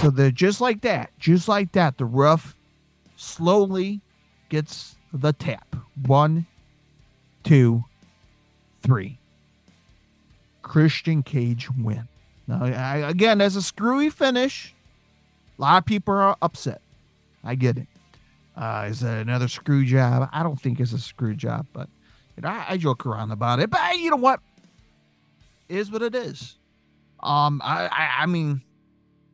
So 0.00 0.10
they're 0.10 0.30
just 0.30 0.60
like 0.60 0.82
that, 0.82 1.10
just 1.18 1.48
like 1.48 1.72
that. 1.72 1.98
The 1.98 2.06
rough 2.06 2.56
slowly 3.16 4.00
gets 4.48 4.96
the 5.12 5.32
tap. 5.32 5.76
One, 6.06 6.46
two, 7.42 7.84
three. 8.82 9.18
Christian 10.62 11.22
Cage 11.22 11.68
win. 11.76 12.08
Now, 12.50 12.64
I, 12.64 12.96
again, 13.08 13.38
that's 13.38 13.54
a 13.54 13.62
screwy 13.62 14.10
finish. 14.10 14.74
A 15.56 15.62
lot 15.62 15.78
of 15.78 15.86
people 15.86 16.14
are 16.14 16.36
upset. 16.42 16.80
I 17.44 17.54
get 17.54 17.78
it. 17.78 17.86
Uh, 18.56 18.88
is 18.90 19.04
it 19.04 19.08
another 19.08 19.46
screw 19.46 19.84
job? 19.84 20.28
I 20.32 20.42
don't 20.42 20.60
think 20.60 20.80
it's 20.80 20.92
a 20.92 20.98
screw 20.98 21.34
job, 21.34 21.66
but 21.72 21.88
you 22.36 22.42
know, 22.42 22.48
I, 22.48 22.66
I 22.70 22.76
joke 22.76 23.06
around 23.06 23.30
about 23.30 23.60
it. 23.60 23.70
But 23.70 23.96
you 23.98 24.10
know 24.10 24.16
what? 24.16 24.40
It 25.68 25.76
is 25.76 25.92
what 25.92 26.02
it 26.02 26.16
is. 26.16 26.58
Um, 27.20 27.62
I, 27.64 27.86
I, 27.86 28.22
I 28.22 28.26
mean, 28.26 28.62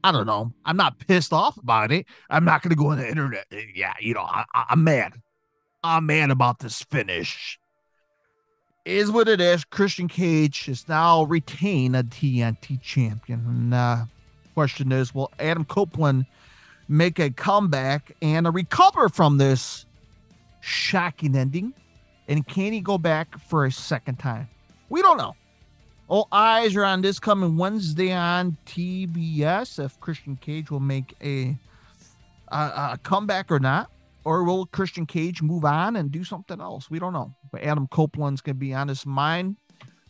I 0.04 0.12
don't 0.12 0.26
know. 0.26 0.52
I'm 0.66 0.76
not 0.76 0.98
pissed 0.98 1.32
off 1.32 1.56
about 1.56 1.90
it. 1.90 2.04
I'm 2.28 2.44
not 2.44 2.60
going 2.60 2.70
to 2.70 2.76
go 2.76 2.88
on 2.88 2.98
the 2.98 3.08
internet. 3.08 3.46
Yeah, 3.74 3.94
you 3.98 4.12
know, 4.12 4.20
I, 4.28 4.44
am 4.68 4.84
mad. 4.84 5.14
I'm 5.82 6.04
mad 6.04 6.30
about 6.30 6.58
this 6.58 6.82
finish. 6.82 7.58
Is 8.86 9.10
what 9.10 9.26
it 9.26 9.40
is. 9.40 9.64
Christian 9.64 10.06
Cage 10.06 10.68
is 10.68 10.88
now 10.88 11.24
retain 11.24 11.96
a 11.96 12.04
TNT 12.04 12.80
champion. 12.80 13.44
And 13.44 13.74
uh, 13.74 14.04
question 14.54 14.92
is, 14.92 15.12
will 15.12 15.32
Adam 15.40 15.64
Copeland 15.64 16.24
make 16.86 17.18
a 17.18 17.30
comeback 17.30 18.14
and 18.22 18.54
recover 18.54 19.08
from 19.08 19.38
this 19.38 19.86
shocking 20.60 21.34
ending? 21.34 21.74
And 22.28 22.46
can 22.46 22.72
he 22.72 22.80
go 22.80 22.96
back 22.96 23.36
for 23.40 23.64
a 23.64 23.72
second 23.72 24.20
time? 24.20 24.48
We 24.88 25.02
don't 25.02 25.18
know. 25.18 25.34
All 26.06 26.28
eyes 26.30 26.76
are 26.76 26.84
on 26.84 27.02
this 27.02 27.18
coming 27.18 27.56
Wednesday 27.56 28.12
on 28.12 28.56
TBS 28.66 29.84
if 29.84 29.98
Christian 29.98 30.36
Cage 30.36 30.70
will 30.70 30.78
make 30.78 31.16
a, 31.20 31.58
a, 32.52 32.56
a 32.56 33.00
comeback 33.02 33.50
or 33.50 33.58
not. 33.58 33.90
Or 34.26 34.42
will 34.42 34.66
Christian 34.66 35.06
Cage 35.06 35.40
move 35.40 35.64
on 35.64 35.94
and 35.94 36.10
do 36.10 36.24
something 36.24 36.60
else? 36.60 36.90
We 36.90 36.98
don't 36.98 37.12
know. 37.12 37.32
But 37.52 37.62
Adam 37.62 37.86
Copeland's 37.86 38.40
going 38.40 38.56
to 38.56 38.58
be 38.58 38.74
on 38.74 38.88
his 38.88 39.06
mind 39.06 39.54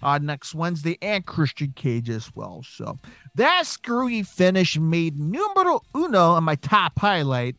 uh, 0.02 0.16
next 0.16 0.54
Wednesday 0.54 0.96
and 1.02 1.26
Christian 1.26 1.74
Cage 1.76 2.08
as 2.08 2.34
well. 2.34 2.64
So 2.66 2.98
that 3.34 3.66
screwy 3.66 4.22
finish 4.22 4.78
made 4.78 5.18
numero 5.18 5.82
uno 5.94 6.30
on 6.30 6.44
my 6.44 6.54
top 6.54 6.98
highlight 6.98 7.56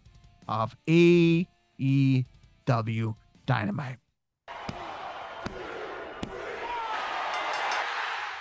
of 0.47 0.75
AEW 0.87 1.45
Dynamite. 3.45 3.97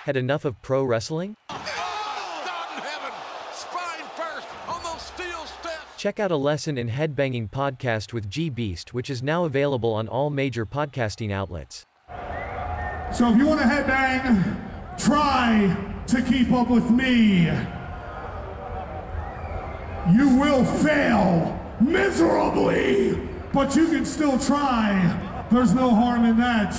Had 0.05 0.17
enough 0.17 0.43
of 0.43 0.59
pro 0.63 0.83
wrestling? 0.83 1.35
Check 6.07 6.21
out 6.21 6.31
a 6.31 6.37
lesson 6.37 6.77
in 6.77 6.87
headbanging 6.87 7.49
podcast 7.49 8.13
with 8.13 8.29
G 8.29 8.49
Beast, 8.49 8.93
which 8.93 9.09
is 9.09 9.21
now 9.21 9.43
available 9.43 9.91
on 9.91 10.07
all 10.07 10.29
major 10.29 10.65
podcasting 10.65 11.33
outlets. 11.33 11.85
So 13.13 13.29
if 13.29 13.35
you 13.35 13.45
want 13.45 13.59
to 13.59 13.67
headbang, 13.67 14.57
try 14.97 15.75
to 16.07 16.21
keep 16.21 16.53
up 16.53 16.69
with 16.69 16.89
me. 16.89 17.47
You 20.15 20.37
will 20.39 20.63
fail 20.63 21.59
miserably, 21.81 23.21
but 23.51 23.75
you 23.75 23.87
can 23.87 24.05
still 24.05 24.39
try. 24.39 25.45
There's 25.51 25.73
no 25.73 25.93
harm 25.93 26.23
in 26.23 26.37
that. 26.37 26.73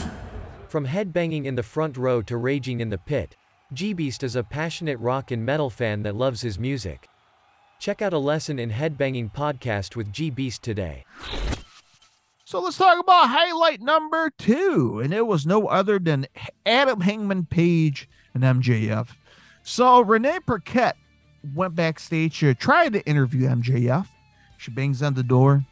From 0.68 0.87
headbanging 0.87 1.44
in 1.44 1.54
the 1.54 1.62
front 1.62 1.99
row 1.99 2.23
to 2.23 2.38
raging 2.38 2.80
in 2.80 2.88
the 2.88 2.97
pit, 2.97 3.37
G-Beast 3.75 4.23
is 4.23 4.37
a 4.37 4.42
passionate 4.42 4.99
rock 5.00 5.30
and 5.30 5.44
metal 5.44 5.68
fan 5.68 6.02
that 6.04 6.16
loves 6.16 6.40
his 6.40 6.58
music. 6.58 7.11
Check 7.78 8.02
out 8.02 8.12
a 8.12 8.18
lesson 8.18 8.58
in 8.58 8.70
headbanging 8.70 9.32
podcast 9.32 9.97
with 9.97 10.12
G-Beast 10.12 10.62
today. 10.62 11.04
So 12.44 12.61
let's 12.61 12.78
talk 12.78 12.99
about 12.99 13.28
highlight 13.28 13.80
number 13.80 14.30
two, 14.38 15.00
and 15.02 15.12
it 15.12 15.26
was 15.26 15.47
no 15.47 15.66
other 15.66 15.99
than 15.99 16.26
Adam 16.64 17.00
Hangman 17.00 17.47
Page 17.47 18.08
and 18.35 18.42
MJF. 18.42 19.08
So 19.62 20.00
Renee 20.00 20.40
Paquette 20.47 20.97
went 21.54 21.75
backstage 21.75 22.40
to 22.40 22.54
try 22.54 22.88
to 22.88 23.04
interview 23.06 23.49
MJF. 23.49 24.06
She 24.56 24.70
bangs 24.70 25.02
on 25.02 25.14
the 25.14 25.23
door. 25.23 25.64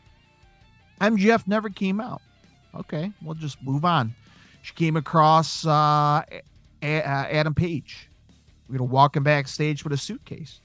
MJF 1.01 1.47
never 1.47 1.71
came 1.71 2.01
out. 2.01 2.21
Okay, 2.75 3.11
we'll 3.23 3.35
just 3.35 3.61
move 3.63 3.85
on 3.85 4.15
she 4.67 4.75
came 4.75 4.97
across 4.97 5.65
uh, 5.65 6.25
Adam 6.83 7.55
Page. 7.55 8.11
We're 8.69 8.79
gonna 8.79 8.91
walk 8.91 9.17
him 9.17 9.23
backstage 9.23 9.85
with 9.85 9.93
a 9.93 9.97
suitcase. 9.97 10.59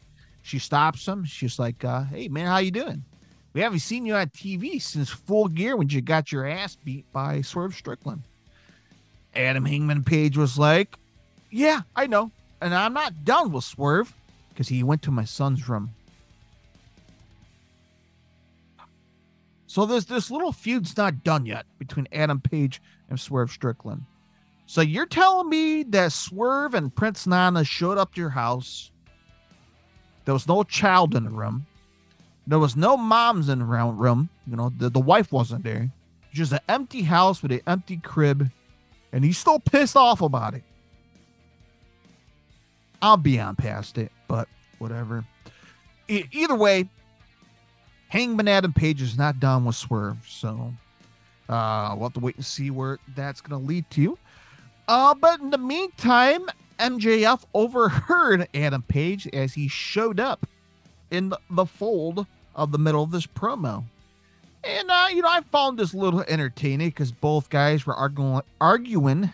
She 0.51 0.60
stops 0.60 1.08
him. 1.08 1.24
She's 1.24 1.58
like, 1.58 1.86
uh, 1.86 2.03
"Hey 2.03 2.27
man, 2.27 2.46
how 2.46 2.58
you 2.58 2.72
doing? 2.72 3.05
We 3.53 3.62
haven't 3.62 3.79
seen 3.79 4.05
you 4.05 4.15
on 4.15 4.27
TV 4.27 4.81
since 4.81 5.10
Full 5.10 5.48
Gear 5.48 5.77
when 5.77 5.88
you 5.88 6.01
got 6.01 6.29
your 6.29 6.46
ass 6.46 6.75
beat 6.75 7.10
by 7.13 7.39
Swerve 7.39 7.74
Strickland." 7.74 8.24
Adam 9.34 9.63
Hangman 9.63 10.03
Page 10.03 10.36
was 10.36 10.60
like, 10.60 10.98
"Yeah, 11.51 11.84
I 11.96 12.08
know, 12.08 12.31
and 12.60 12.75
I'm 12.75 12.91
not 12.91 13.24
done 13.24 13.53
with 13.53 13.63
Swerve 13.63 14.13
because 14.50 14.67
he 14.67 14.84
went 14.84 15.03
to 15.03 15.12
my 15.12 15.24
son's 15.24 15.70
room." 15.70 15.91
So 19.67 19.86
this 19.86 20.03
this 20.03 20.29
little 20.29 20.51
feud's 20.51 20.98
not 20.98 21.24
done 21.24 21.46
yet 21.46 21.65
between 21.79 22.10
Adam 22.12 22.41
Page 22.41 22.81
and 23.10 23.17
Swerve 23.17 23.51
Strickland. 23.51 24.03
So 24.65 24.81
you're 24.81 25.05
telling 25.05 25.48
me 25.48 25.84
that 25.84 26.12
Swerve 26.12 26.74
and 26.74 26.93
Prince 26.93 27.25
Nana 27.25 27.63
showed 27.63 27.98
up 27.98 28.15
to 28.15 28.20
your 28.20 28.31
house. 28.31 28.91
There 30.25 30.33
was 30.33 30.47
no 30.47 30.63
child 30.63 31.15
in 31.15 31.23
the 31.23 31.29
room. 31.29 31.65
There 32.47 32.59
was 32.59 32.75
no 32.75 32.97
moms 32.97 33.49
in 33.49 33.59
the 33.59 33.65
room. 33.65 34.29
You 34.47 34.55
know, 34.55 34.71
the, 34.77 34.89
the 34.89 34.99
wife 34.99 35.31
wasn't 35.31 35.63
there. 35.63 35.89
Just 36.33 36.51
an 36.51 36.59
empty 36.69 37.01
house 37.01 37.41
with 37.41 37.51
an 37.51 37.61
empty 37.67 37.97
crib. 37.97 38.49
And 39.11 39.23
he's 39.23 39.37
still 39.37 39.59
pissed 39.59 39.97
off 39.97 40.21
about 40.21 40.53
it. 40.53 40.63
I'll 43.01 43.17
be 43.17 43.39
on 43.39 43.55
past 43.55 43.97
it, 43.97 44.11
but 44.27 44.47
whatever. 44.77 45.25
E- 46.07 46.25
either 46.31 46.55
way, 46.55 46.87
Hangman 48.09 48.47
Adam 48.47 48.73
Page 48.73 49.01
is 49.01 49.17
not 49.17 49.39
done 49.39 49.65
with 49.65 49.75
Swerve, 49.75 50.17
so 50.27 50.73
uh, 51.49 51.93
we'll 51.95 52.09
have 52.09 52.13
to 52.13 52.19
wait 52.19 52.35
and 52.35 52.45
see 52.45 52.69
where 52.69 52.99
that's 53.15 53.41
going 53.41 53.59
to 53.59 53.67
lead 53.67 53.89
to. 53.91 54.17
Uh, 54.87 55.15
but 55.15 55.39
in 55.39 55.49
the 55.49 55.57
meantime, 55.57 56.47
MJF 56.81 57.43
overheard 57.53 58.47
Adam 58.55 58.81
Page 58.81 59.27
as 59.27 59.53
he 59.53 59.67
showed 59.67 60.19
up 60.19 60.47
in 61.11 61.31
the, 61.50 61.65
fold 61.65 62.25
of 62.55 62.71
the 62.71 62.79
middle 62.79 63.03
of 63.03 63.11
this 63.11 63.27
promo. 63.27 63.83
And, 64.63 64.89
uh, 64.89 65.07
you 65.11 65.21
know, 65.21 65.29
I 65.29 65.41
found 65.51 65.77
this 65.77 65.93
a 65.93 65.97
little 65.97 66.23
entertaining 66.27 66.89
because 66.89 67.11
both 67.11 67.50
guys 67.50 67.85
were 67.85 67.95
arguing, 67.95 68.41
arguing 68.59 69.31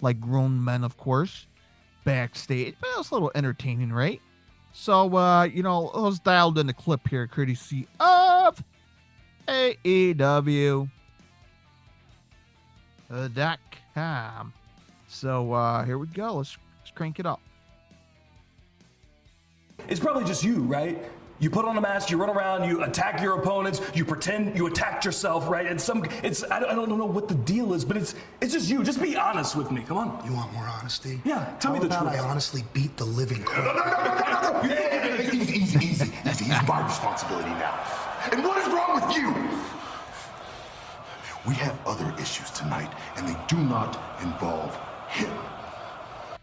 like 0.00 0.20
grown 0.20 0.62
men, 0.62 0.84
of 0.84 0.96
course, 0.96 1.46
backstage. 2.04 2.74
But 2.80 2.90
it 2.90 2.98
was 2.98 3.10
a 3.10 3.14
little 3.14 3.32
entertaining, 3.34 3.92
right? 3.92 4.20
So, 4.72 5.16
uh, 5.16 5.44
you 5.44 5.62
know, 5.62 5.90
let's 5.94 6.18
dialed 6.18 6.58
in 6.58 6.66
the 6.66 6.72
clip 6.72 7.08
here, 7.08 7.26
courtesy 7.26 7.86
of 7.98 8.62
AEW. 9.48 10.90
Uh, 13.10 13.28
dot 13.28 13.58
com. 13.94 14.52
So 15.08 15.52
uh, 15.52 15.84
here 15.84 15.98
we 15.98 16.06
go. 16.06 16.34
Let's 16.34 16.56
crank 17.00 17.18
it 17.18 17.24
up. 17.24 17.40
It's 19.88 19.98
probably 19.98 20.24
just 20.24 20.44
you, 20.44 20.56
right? 20.64 21.02
You 21.38 21.48
put 21.48 21.64
on 21.64 21.78
a 21.78 21.80
mask, 21.80 22.10
you 22.10 22.18
run 22.18 22.28
around, 22.28 22.68
you 22.68 22.82
attack 22.84 23.22
your 23.22 23.38
opponents, 23.38 23.80
you 23.94 24.04
pretend 24.04 24.54
you 24.54 24.66
attacked 24.66 25.06
yourself, 25.06 25.48
right? 25.48 25.66
And 25.66 25.80
some, 25.80 26.04
it's 26.22 26.44
I 26.50 26.60
don't, 26.60 26.68
I 26.68 26.74
don't 26.74 26.90
know 26.90 27.06
what 27.06 27.26
the 27.26 27.36
deal 27.36 27.72
is, 27.72 27.86
but 27.86 27.96
it's 27.96 28.14
it's 28.42 28.52
just 28.52 28.68
you. 28.68 28.84
Just 28.84 29.00
be 29.00 29.16
honest 29.16 29.56
with 29.56 29.70
me. 29.70 29.80
Come 29.80 29.96
on. 29.96 30.22
You 30.26 30.34
want 30.34 30.52
more 30.52 30.66
honesty? 30.66 31.22
Yeah, 31.24 31.50
tell 31.58 31.70
How 31.70 31.80
me 31.80 31.80
the 31.80 31.86
about 31.86 32.02
truth. 32.10 32.20
I 32.20 32.28
honestly 32.28 32.64
beat 32.74 32.94
the 32.98 33.06
living 33.06 33.42
crap. 33.44 33.64
No, 33.64 33.72
no, 33.72 33.80
no, 33.80 33.92
no, 33.92 34.12
no, 34.12 34.42
no, 34.42 34.62
no. 34.62 35.22
Easy, 35.22 35.38
easy, 35.38 35.56
easy, 35.56 35.86
easy. 35.86 36.12
It's 36.26 36.68
my 36.68 36.84
responsibility 36.84 37.48
now. 37.48 37.80
And 38.30 38.44
what 38.44 38.58
is 38.58 38.68
wrong 38.74 39.00
with 39.00 39.16
you? 39.16 39.28
We 41.48 41.54
have 41.54 41.78
other 41.86 42.12
issues 42.20 42.50
tonight, 42.50 42.92
and 43.16 43.26
they 43.26 43.36
do 43.48 43.56
not 43.56 43.98
involve 44.20 44.78
him. 45.08 45.32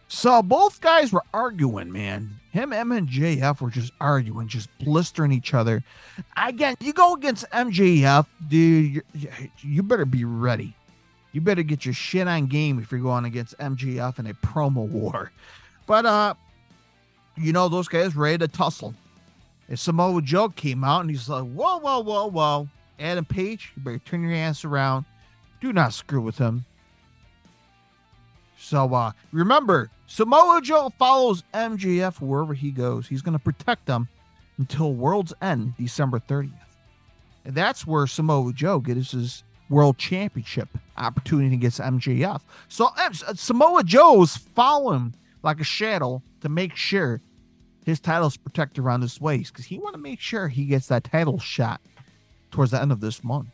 So 0.08 0.42
both 0.42 0.80
guys 0.80 1.12
were 1.12 1.24
arguing, 1.34 1.92
man. 1.92 2.40
Him, 2.52 2.72
M, 2.72 2.92
and 2.92 3.08
JF 3.08 3.62
were 3.62 3.70
just 3.70 3.92
arguing, 4.00 4.48
just 4.48 4.70
blistering 4.80 5.32
each 5.32 5.54
other. 5.54 5.84
Again, 6.38 6.76
you 6.80 6.94
go 6.94 7.14
against 7.14 7.50
MJF, 7.52 8.26
dude. 8.48 9.04
You, 9.62 9.84
better 9.84 10.06
be 10.06 10.24
ready. 10.24 10.74
You 11.34 11.42
better 11.42 11.62
get 11.62 11.86
your 11.86 11.94
shit 11.94 12.28
on 12.28 12.48
game 12.48 12.80
if 12.80 12.92
you're 12.92 13.02
going 13.02 13.26
against 13.26 13.58
MJF 13.60 14.18
in 14.18 14.28
a 14.28 14.34
promo 14.34 14.88
war. 14.88 15.32
But 15.86 16.06
uh, 16.06 16.34
you 17.36 17.54
know 17.54 17.68
those 17.70 17.88
guys 17.88 18.16
ready 18.16 18.38
to 18.40 18.48
tussle. 18.48 18.94
And 19.68 19.78
Samoa 19.78 20.22
Joe 20.22 20.50
came 20.50 20.84
out 20.84 21.02
and 21.02 21.10
he's 21.10 21.28
like, 21.28 21.44
"Whoa, 21.44 21.78
whoa, 21.78 22.00
whoa, 22.00 22.28
whoa, 22.28 22.68
Adam 23.00 23.26
Page, 23.26 23.74
you 23.76 23.84
better 23.84 24.00
turn 24.00 24.24
your 24.24 24.34
ass 24.34 24.64
around. 24.64 25.06
Do 25.60 25.74
not 25.74 25.94
screw 25.94 26.22
with 26.22 26.38
him." 26.38 26.66
So 28.60 28.94
uh 28.94 29.12
remember, 29.32 29.90
Samoa 30.08 30.62
Joe 30.62 30.92
follows 30.98 31.44
MJF 31.54 32.22
wherever 32.22 32.54
he 32.54 32.72
goes. 32.72 33.08
He's 33.08 33.22
going 33.22 33.38
to 33.38 33.44
protect 33.44 33.86
them 33.86 34.08
until 34.58 34.94
World's 34.94 35.34
End, 35.42 35.76
December 35.78 36.20
30th. 36.20 36.52
And 37.46 37.56
that's 37.56 37.86
where 37.86 38.08
Samoa 38.08 38.54
Joe 38.54 38.80
gets 38.80 39.12
his 39.12 39.44
World 39.70 39.98
Championship 39.98 40.70
opportunity 40.98 41.56
against 41.56 41.80
MJF. 41.80 42.42
So 42.70 42.90
uh, 42.98 43.12
Samoa 43.12 43.84
Joe's 43.84 44.38
following 44.38 45.14
like 45.44 45.60
a 45.60 45.66
shadow 45.66 46.22
to 46.42 46.50
make 46.50 46.76
sure 46.76 47.22
his 47.86 48.00
title's 48.00 48.38
protected 48.38 48.84
around 48.84 49.02
his 49.02 49.20
waist 49.22 49.54
because 49.54 49.66
he 49.66 49.78
want 49.78 49.94
to 49.94 50.02
make 50.02 50.20
sure 50.20 50.48
he 50.48 50.66
gets 50.66 50.88
that 50.88 51.04
title 51.06 51.40
shot 51.40 51.82
towards 52.52 52.72
the 52.72 52.82
end 52.82 52.92
of 52.92 53.00
this 53.00 53.24
month. 53.24 53.50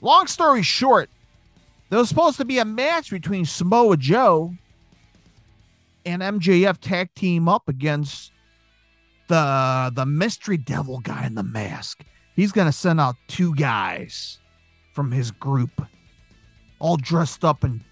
Long 0.00 0.26
story 0.26 0.62
short, 0.62 1.10
there 1.90 1.98
was 1.98 2.08
supposed 2.08 2.36
to 2.38 2.44
be 2.44 2.58
a 2.58 2.64
match 2.64 3.10
between 3.10 3.44
Samoa 3.44 3.96
Joe 3.96 4.54
and 6.04 6.22
MJF 6.22 6.78
tag 6.80 7.14
team 7.14 7.48
up 7.48 7.68
against 7.68 8.32
the 9.28 9.92
the 9.94 10.06
mystery 10.06 10.56
devil 10.56 10.98
guy 11.00 11.26
in 11.26 11.34
the 11.34 11.42
mask. 11.42 12.04
He's 12.34 12.52
gonna 12.52 12.72
send 12.72 13.00
out 13.00 13.16
two 13.26 13.54
guys 13.54 14.38
from 14.92 15.12
his 15.12 15.30
group, 15.30 15.82
all 16.78 16.96
dressed 16.96 17.44
up 17.44 17.64
in 17.64 17.82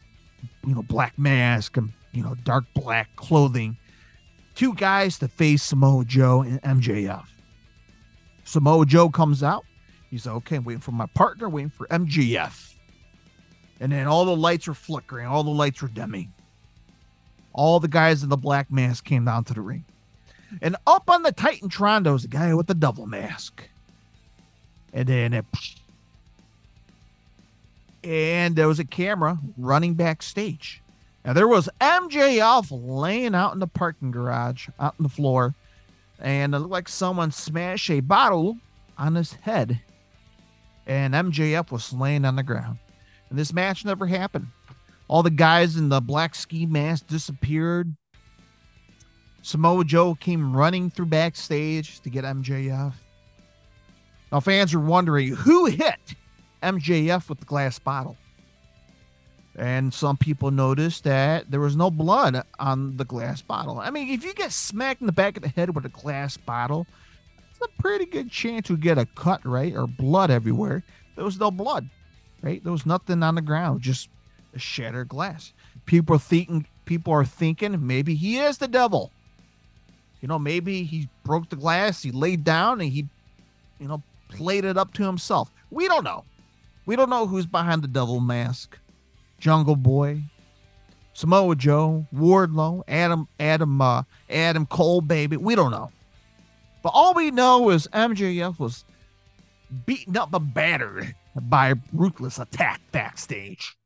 you 0.66 0.74
know 0.74 0.82
black 0.82 1.18
mask 1.18 1.76
and 1.76 1.92
you 2.12 2.22
know 2.22 2.34
dark 2.44 2.64
black 2.74 3.14
clothing. 3.16 3.76
Two 4.54 4.74
guys 4.74 5.18
to 5.18 5.28
face 5.28 5.62
Samoa 5.62 6.04
Joe 6.04 6.42
and 6.42 6.62
MJF. 6.62 7.26
Samoa 8.44 8.86
Joe 8.86 9.10
comes 9.10 9.42
out. 9.42 9.64
He's 10.10 10.24
like, 10.24 10.36
okay, 10.36 10.56
I'm 10.56 10.64
waiting 10.64 10.80
for 10.80 10.92
my 10.92 11.06
partner, 11.06 11.48
waiting 11.48 11.68
for 11.68 11.86
MJF. 11.88 12.75
And 13.80 13.92
then 13.92 14.06
all 14.06 14.24
the 14.24 14.36
lights 14.36 14.66
were 14.66 14.74
flickering, 14.74 15.26
all 15.26 15.44
the 15.44 15.50
lights 15.50 15.82
were 15.82 15.88
dimming. 15.88 16.32
All 17.52 17.80
the 17.80 17.88
guys 17.88 18.22
in 18.22 18.28
the 18.28 18.36
black 18.36 18.70
mask 18.70 19.04
came 19.04 19.24
down 19.24 19.44
to 19.44 19.54
the 19.54 19.60
ring. 19.60 19.84
And 20.62 20.76
up 20.86 21.10
on 21.10 21.22
the 21.22 21.32
Titantron, 21.32 22.04
there 22.04 22.12
was 22.12 22.24
a 22.24 22.28
guy 22.28 22.54
with 22.54 22.66
the 22.66 22.74
double 22.74 23.06
mask. 23.06 23.68
And 24.92 25.08
then 25.08 25.32
it. 25.32 25.44
And 28.04 28.54
there 28.56 28.68
was 28.68 28.78
a 28.78 28.84
camera 28.84 29.38
running 29.58 29.94
backstage. 29.94 30.80
Now 31.24 31.32
there 31.32 31.48
was 31.48 31.68
MJF 31.80 32.68
laying 32.70 33.34
out 33.34 33.52
in 33.52 33.58
the 33.58 33.66
parking 33.66 34.10
garage, 34.10 34.68
out 34.78 34.94
on 34.98 35.02
the 35.02 35.08
floor. 35.08 35.54
And 36.18 36.54
it 36.54 36.58
looked 36.58 36.70
like 36.70 36.88
someone 36.88 37.30
smashed 37.30 37.90
a 37.90 38.00
bottle 38.00 38.56
on 38.96 39.14
his 39.14 39.32
head. 39.32 39.80
And 40.86 41.14
MJF 41.14 41.70
was 41.70 41.92
laying 41.92 42.24
on 42.24 42.36
the 42.36 42.42
ground. 42.42 42.78
And 43.30 43.38
this 43.38 43.52
match 43.52 43.84
never 43.84 44.06
happened. 44.06 44.46
All 45.08 45.22
the 45.22 45.30
guys 45.30 45.76
in 45.76 45.88
the 45.88 46.00
black 46.00 46.34
ski 46.34 46.66
mask 46.66 47.06
disappeared. 47.06 47.94
Samoa 49.42 49.84
Joe 49.84 50.14
came 50.14 50.56
running 50.56 50.90
through 50.90 51.06
backstage 51.06 52.00
to 52.00 52.10
get 52.10 52.24
MJF. 52.24 52.92
Now, 54.32 54.40
fans 54.40 54.74
are 54.74 54.80
wondering 54.80 55.28
who 55.28 55.66
hit 55.66 56.14
MJF 56.62 57.28
with 57.28 57.38
the 57.38 57.44
glass 57.44 57.78
bottle. 57.78 58.16
And 59.54 59.94
some 59.94 60.16
people 60.16 60.50
noticed 60.50 61.04
that 61.04 61.50
there 61.50 61.60
was 61.60 61.76
no 61.76 61.90
blood 61.90 62.42
on 62.58 62.96
the 62.96 63.04
glass 63.04 63.40
bottle. 63.40 63.78
I 63.78 63.90
mean, 63.90 64.10
if 64.10 64.24
you 64.24 64.34
get 64.34 64.52
smacked 64.52 65.00
in 65.00 65.06
the 65.06 65.12
back 65.12 65.36
of 65.36 65.42
the 65.42 65.48
head 65.48 65.74
with 65.74 65.86
a 65.86 65.90
glass 65.90 66.36
bottle, 66.36 66.86
it's 67.50 67.60
a 67.62 67.80
pretty 67.82 68.04
good 68.04 68.30
chance 68.30 68.68
you 68.68 68.76
get 68.76 68.98
a 68.98 69.06
cut, 69.06 69.46
right? 69.46 69.74
Or 69.74 69.86
blood 69.86 70.30
everywhere. 70.30 70.82
There 71.14 71.24
was 71.24 71.40
no 71.40 71.50
blood, 71.50 71.88
right? 72.42 72.62
There 72.62 72.72
was 72.72 72.86
nothing 72.86 73.22
on 73.22 73.34
the 73.34 73.42
ground, 73.42 73.82
just 73.82 74.08
a 74.54 74.58
shattered 74.58 75.08
glass. 75.08 75.52
People 75.86 76.16
are 76.16 76.20
thinking, 76.20 76.66
people 76.84 77.12
are 77.12 77.24
thinking 77.24 77.86
maybe 77.86 78.14
he 78.14 78.38
is 78.38 78.58
the 78.58 78.68
devil. 78.68 79.12
You 80.20 80.28
know, 80.28 80.38
maybe 80.38 80.82
he 80.82 81.08
broke 81.24 81.50
the 81.50 81.56
glass, 81.56 82.02
he 82.02 82.10
laid 82.10 82.42
down, 82.42 82.80
and 82.80 82.90
he, 82.90 83.06
you 83.78 83.88
know, 83.88 84.02
played 84.28 84.64
it 84.64 84.76
up 84.76 84.92
to 84.94 85.04
himself. 85.04 85.50
We 85.70 85.88
don't 85.88 86.04
know. 86.04 86.24
We 86.86 86.96
don't 86.96 87.10
know 87.10 87.26
who's 87.26 87.46
behind 87.46 87.82
the 87.82 87.88
devil 87.88 88.20
mask. 88.20 88.78
Jungle 89.38 89.76
Boy, 89.76 90.22
Samoa 91.12 91.56
Joe, 91.56 92.06
Wardlow, 92.14 92.82
Adam, 92.88 93.28
Adam, 93.38 93.80
uh, 93.80 94.02
Adam 94.30 94.66
Cole, 94.66 95.00
baby. 95.00 95.36
We 95.36 95.54
don't 95.54 95.70
know. 95.70 95.90
But 96.82 96.90
all 96.90 97.14
we 97.14 97.30
know 97.30 97.70
is 97.70 97.88
MJF 97.88 98.58
was 98.58 98.84
beaten 99.84 100.16
up 100.16 100.32
and 100.32 100.54
battered 100.54 101.14
by 101.42 101.74
ruthless 101.92 102.38
attack 102.38 102.80
backstage. 102.92 103.76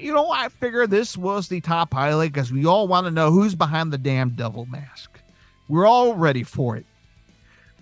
You 0.00 0.14
know, 0.14 0.30
I 0.30 0.48
figure 0.48 0.86
this 0.86 1.16
was 1.16 1.48
the 1.48 1.60
top 1.60 1.92
highlight 1.92 2.32
because 2.32 2.52
we 2.52 2.66
all 2.66 2.86
want 2.86 3.06
to 3.06 3.10
know 3.10 3.30
who's 3.30 3.54
behind 3.54 3.92
the 3.92 3.98
damn 3.98 4.30
devil 4.30 4.66
mask. 4.66 5.18
We're 5.68 5.86
all 5.86 6.14
ready 6.14 6.44
for 6.44 6.76
it. 6.76 6.86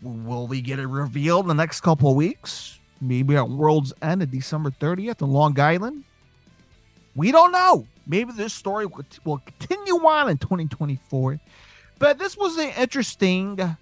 Will 0.00 0.46
we 0.46 0.60
get 0.60 0.78
it 0.78 0.86
revealed 0.86 1.44
in 1.44 1.48
the 1.48 1.54
next 1.54 1.82
couple 1.82 2.10
of 2.10 2.16
weeks? 2.16 2.78
Maybe 3.00 3.36
at 3.36 3.48
World's 3.48 3.92
End 4.00 4.22
of 4.22 4.30
December 4.30 4.70
30th 4.70 5.20
in 5.20 5.30
Long 5.30 5.58
Island? 5.60 6.04
We 7.14 7.30
don't 7.32 7.52
know. 7.52 7.86
Maybe 8.06 8.32
this 8.32 8.54
story 8.54 8.86
will 9.24 9.38
continue 9.38 9.94
on 10.06 10.30
in 10.30 10.38
2024. 10.38 11.38
But 11.98 12.18
this 12.18 12.36
was 12.36 12.56
an 12.56 12.70
interesting 12.78 13.76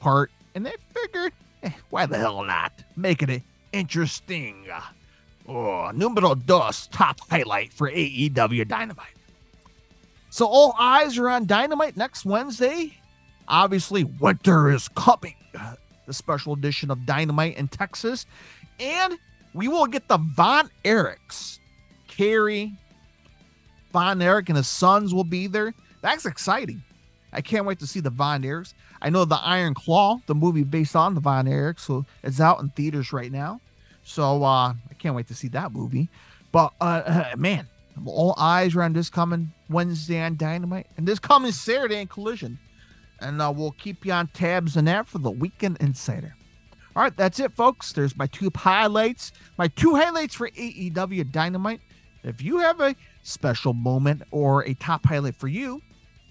part, 0.00 0.30
and 0.54 0.66
I 0.66 0.74
figured 0.92 1.32
Eh, 1.62 1.70
why 1.90 2.06
the 2.06 2.16
hell 2.16 2.42
not? 2.44 2.72
Making 2.96 3.30
it 3.30 3.42
interesting. 3.72 4.66
Oh, 5.46 5.90
numero 5.94 6.34
dos, 6.34 6.86
top 6.88 7.20
highlight 7.30 7.72
for 7.72 7.90
AEW 7.90 8.68
Dynamite. 8.68 9.06
So 10.30 10.46
all 10.46 10.74
eyes 10.78 11.16
are 11.18 11.30
on 11.30 11.46
Dynamite 11.46 11.96
next 11.96 12.24
Wednesday. 12.24 12.94
Obviously, 13.48 14.04
winter 14.04 14.70
is 14.70 14.88
coming. 14.88 15.34
The 16.06 16.12
special 16.12 16.52
edition 16.52 16.90
of 16.90 17.06
Dynamite 17.06 17.56
in 17.56 17.68
Texas. 17.68 18.26
And 18.78 19.18
we 19.54 19.68
will 19.68 19.86
get 19.86 20.08
the 20.08 20.18
Von 20.18 20.70
Erichs. 20.84 21.58
Kerry, 22.08 22.72
Von 23.92 24.20
Erich, 24.20 24.48
and 24.48 24.56
his 24.56 24.68
sons 24.68 25.14
will 25.14 25.24
be 25.24 25.46
there. 25.46 25.72
That's 26.02 26.26
exciting. 26.26 26.82
I 27.32 27.40
can't 27.40 27.66
wait 27.66 27.78
to 27.80 27.86
see 27.86 28.00
the 28.00 28.10
Von 28.10 28.42
Erichs. 28.42 28.72
I 29.02 29.10
know 29.10 29.24
the 29.24 29.36
Iron 29.36 29.74
Claw, 29.74 30.20
the 30.26 30.34
movie 30.34 30.64
based 30.64 30.96
on 30.96 31.14
the 31.14 31.20
Von 31.20 31.46
Erichs, 31.46 31.80
so 31.80 32.06
it's 32.22 32.40
out 32.40 32.60
in 32.60 32.70
theaters 32.70 33.12
right 33.12 33.30
now. 33.30 33.60
So 34.02 34.42
uh, 34.42 34.72
I 34.72 34.94
can't 34.98 35.14
wait 35.14 35.28
to 35.28 35.34
see 35.34 35.48
that 35.48 35.72
movie. 35.72 36.08
But 36.50 36.72
uh, 36.80 37.34
man, 37.36 37.68
all 38.06 38.34
eyes 38.38 38.74
are 38.74 38.82
on 38.82 38.92
this 38.92 39.10
coming 39.10 39.52
Wednesday 39.68 40.20
on 40.20 40.36
Dynamite 40.36 40.86
and 40.96 41.06
this 41.06 41.18
coming 41.18 41.52
Saturday 41.52 42.00
in 42.00 42.06
Collision. 42.06 42.58
And 43.20 43.42
uh, 43.42 43.52
we'll 43.54 43.72
keep 43.72 44.06
you 44.06 44.12
on 44.12 44.28
tabs 44.28 44.76
on 44.76 44.84
that 44.86 45.08
for 45.08 45.18
the 45.18 45.30
Weekend 45.30 45.76
Insider. 45.80 46.34
All 46.96 47.02
right, 47.02 47.16
that's 47.16 47.38
it, 47.38 47.52
folks. 47.52 47.92
There's 47.92 48.16
my 48.16 48.26
two 48.26 48.50
highlights, 48.54 49.32
my 49.56 49.68
two 49.68 49.94
highlights 49.94 50.34
for 50.34 50.48
AEW 50.50 51.30
Dynamite. 51.30 51.80
If 52.24 52.42
you 52.42 52.58
have 52.58 52.80
a 52.80 52.96
special 53.22 53.72
moment 53.72 54.22
or 54.30 54.64
a 54.64 54.74
top 54.74 55.06
highlight 55.06 55.36
for 55.36 55.48
you, 55.48 55.82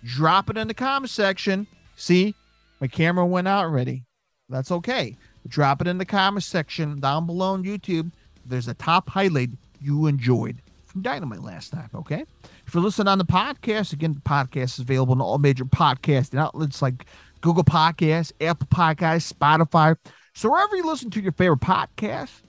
drop 0.03 0.49
it 0.49 0.57
in 0.57 0.67
the 0.67 0.73
comment 0.73 1.09
section. 1.09 1.67
See, 1.95 2.35
my 2.79 2.87
camera 2.87 3.25
went 3.25 3.47
out 3.47 3.65
already. 3.65 4.03
That's 4.49 4.71
okay. 4.71 5.17
Drop 5.47 5.81
it 5.81 5.87
in 5.87 5.97
the 5.97 6.05
comment 6.05 6.43
section 6.43 6.99
down 6.99 7.25
below 7.25 7.53
on 7.53 7.63
YouTube. 7.63 8.11
There's 8.45 8.67
a 8.67 8.73
top 8.73 9.09
highlight 9.09 9.49
you 9.81 10.07
enjoyed 10.07 10.57
from 10.85 11.01
Dynamite 11.01 11.43
last 11.43 11.71
time. 11.71 11.89
Okay. 11.93 12.25
If 12.65 12.73
you're 12.73 12.83
listening 12.83 13.07
on 13.07 13.17
the 13.17 13.25
podcast, 13.25 13.93
again, 13.93 14.13
the 14.13 14.21
podcast 14.21 14.73
is 14.73 14.79
available 14.79 15.13
on 15.13 15.21
all 15.21 15.37
major 15.37 15.65
podcasting 15.65 16.39
outlets 16.39 16.81
like 16.81 17.05
Google 17.41 17.63
Podcasts, 17.63 18.31
Apple 18.41 18.67
Podcasts, 18.67 19.31
Spotify. 19.31 19.95
So 20.33 20.49
wherever 20.49 20.75
you 20.75 20.85
listen 20.85 21.09
to 21.11 21.21
your 21.21 21.31
favorite 21.31 21.61
podcast, 21.61 22.41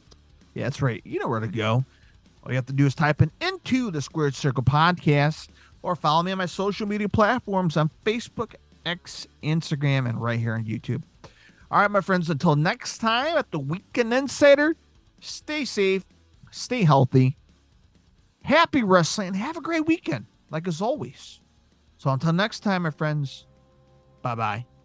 yeah, 0.54 0.64
that's 0.64 0.82
right. 0.82 1.00
You 1.04 1.20
know 1.20 1.28
where 1.28 1.40
to 1.40 1.46
go. 1.46 1.84
All 2.42 2.50
you 2.50 2.56
have 2.56 2.66
to 2.66 2.72
do 2.72 2.86
is 2.86 2.94
type 2.94 3.22
in 3.22 3.30
into 3.40 3.90
the 3.90 4.00
Squared 4.00 4.34
Circle 4.34 4.64
podcast 4.64 5.48
or 5.82 5.96
follow 5.96 6.22
me 6.22 6.32
on 6.32 6.38
my 6.38 6.46
social 6.46 6.86
media 6.86 7.08
platforms 7.08 7.76
on 7.76 7.90
Facebook, 8.04 8.54
X, 8.84 9.26
Instagram, 9.42 10.08
and 10.08 10.20
right 10.20 10.38
here 10.38 10.54
on 10.54 10.64
YouTube. 10.64 11.02
All 11.70 11.80
right, 11.80 11.90
my 11.90 12.00
friends, 12.00 12.30
until 12.30 12.56
next 12.56 12.98
time 12.98 13.36
at 13.36 13.50
the 13.50 13.58
Weekend 13.58 14.12
Insider, 14.14 14.74
stay 15.20 15.64
safe, 15.64 16.04
stay 16.50 16.82
healthy, 16.82 17.36
happy 18.42 18.82
wrestling, 18.82 19.28
and 19.28 19.36
have 19.36 19.56
a 19.56 19.60
great 19.60 19.86
weekend, 19.86 20.26
like 20.50 20.66
as 20.66 20.80
always. 20.80 21.40
So 21.98 22.10
until 22.10 22.32
next 22.32 22.60
time, 22.60 22.82
my 22.82 22.90
friends, 22.90 23.46
bye 24.22 24.34
bye. 24.34 24.77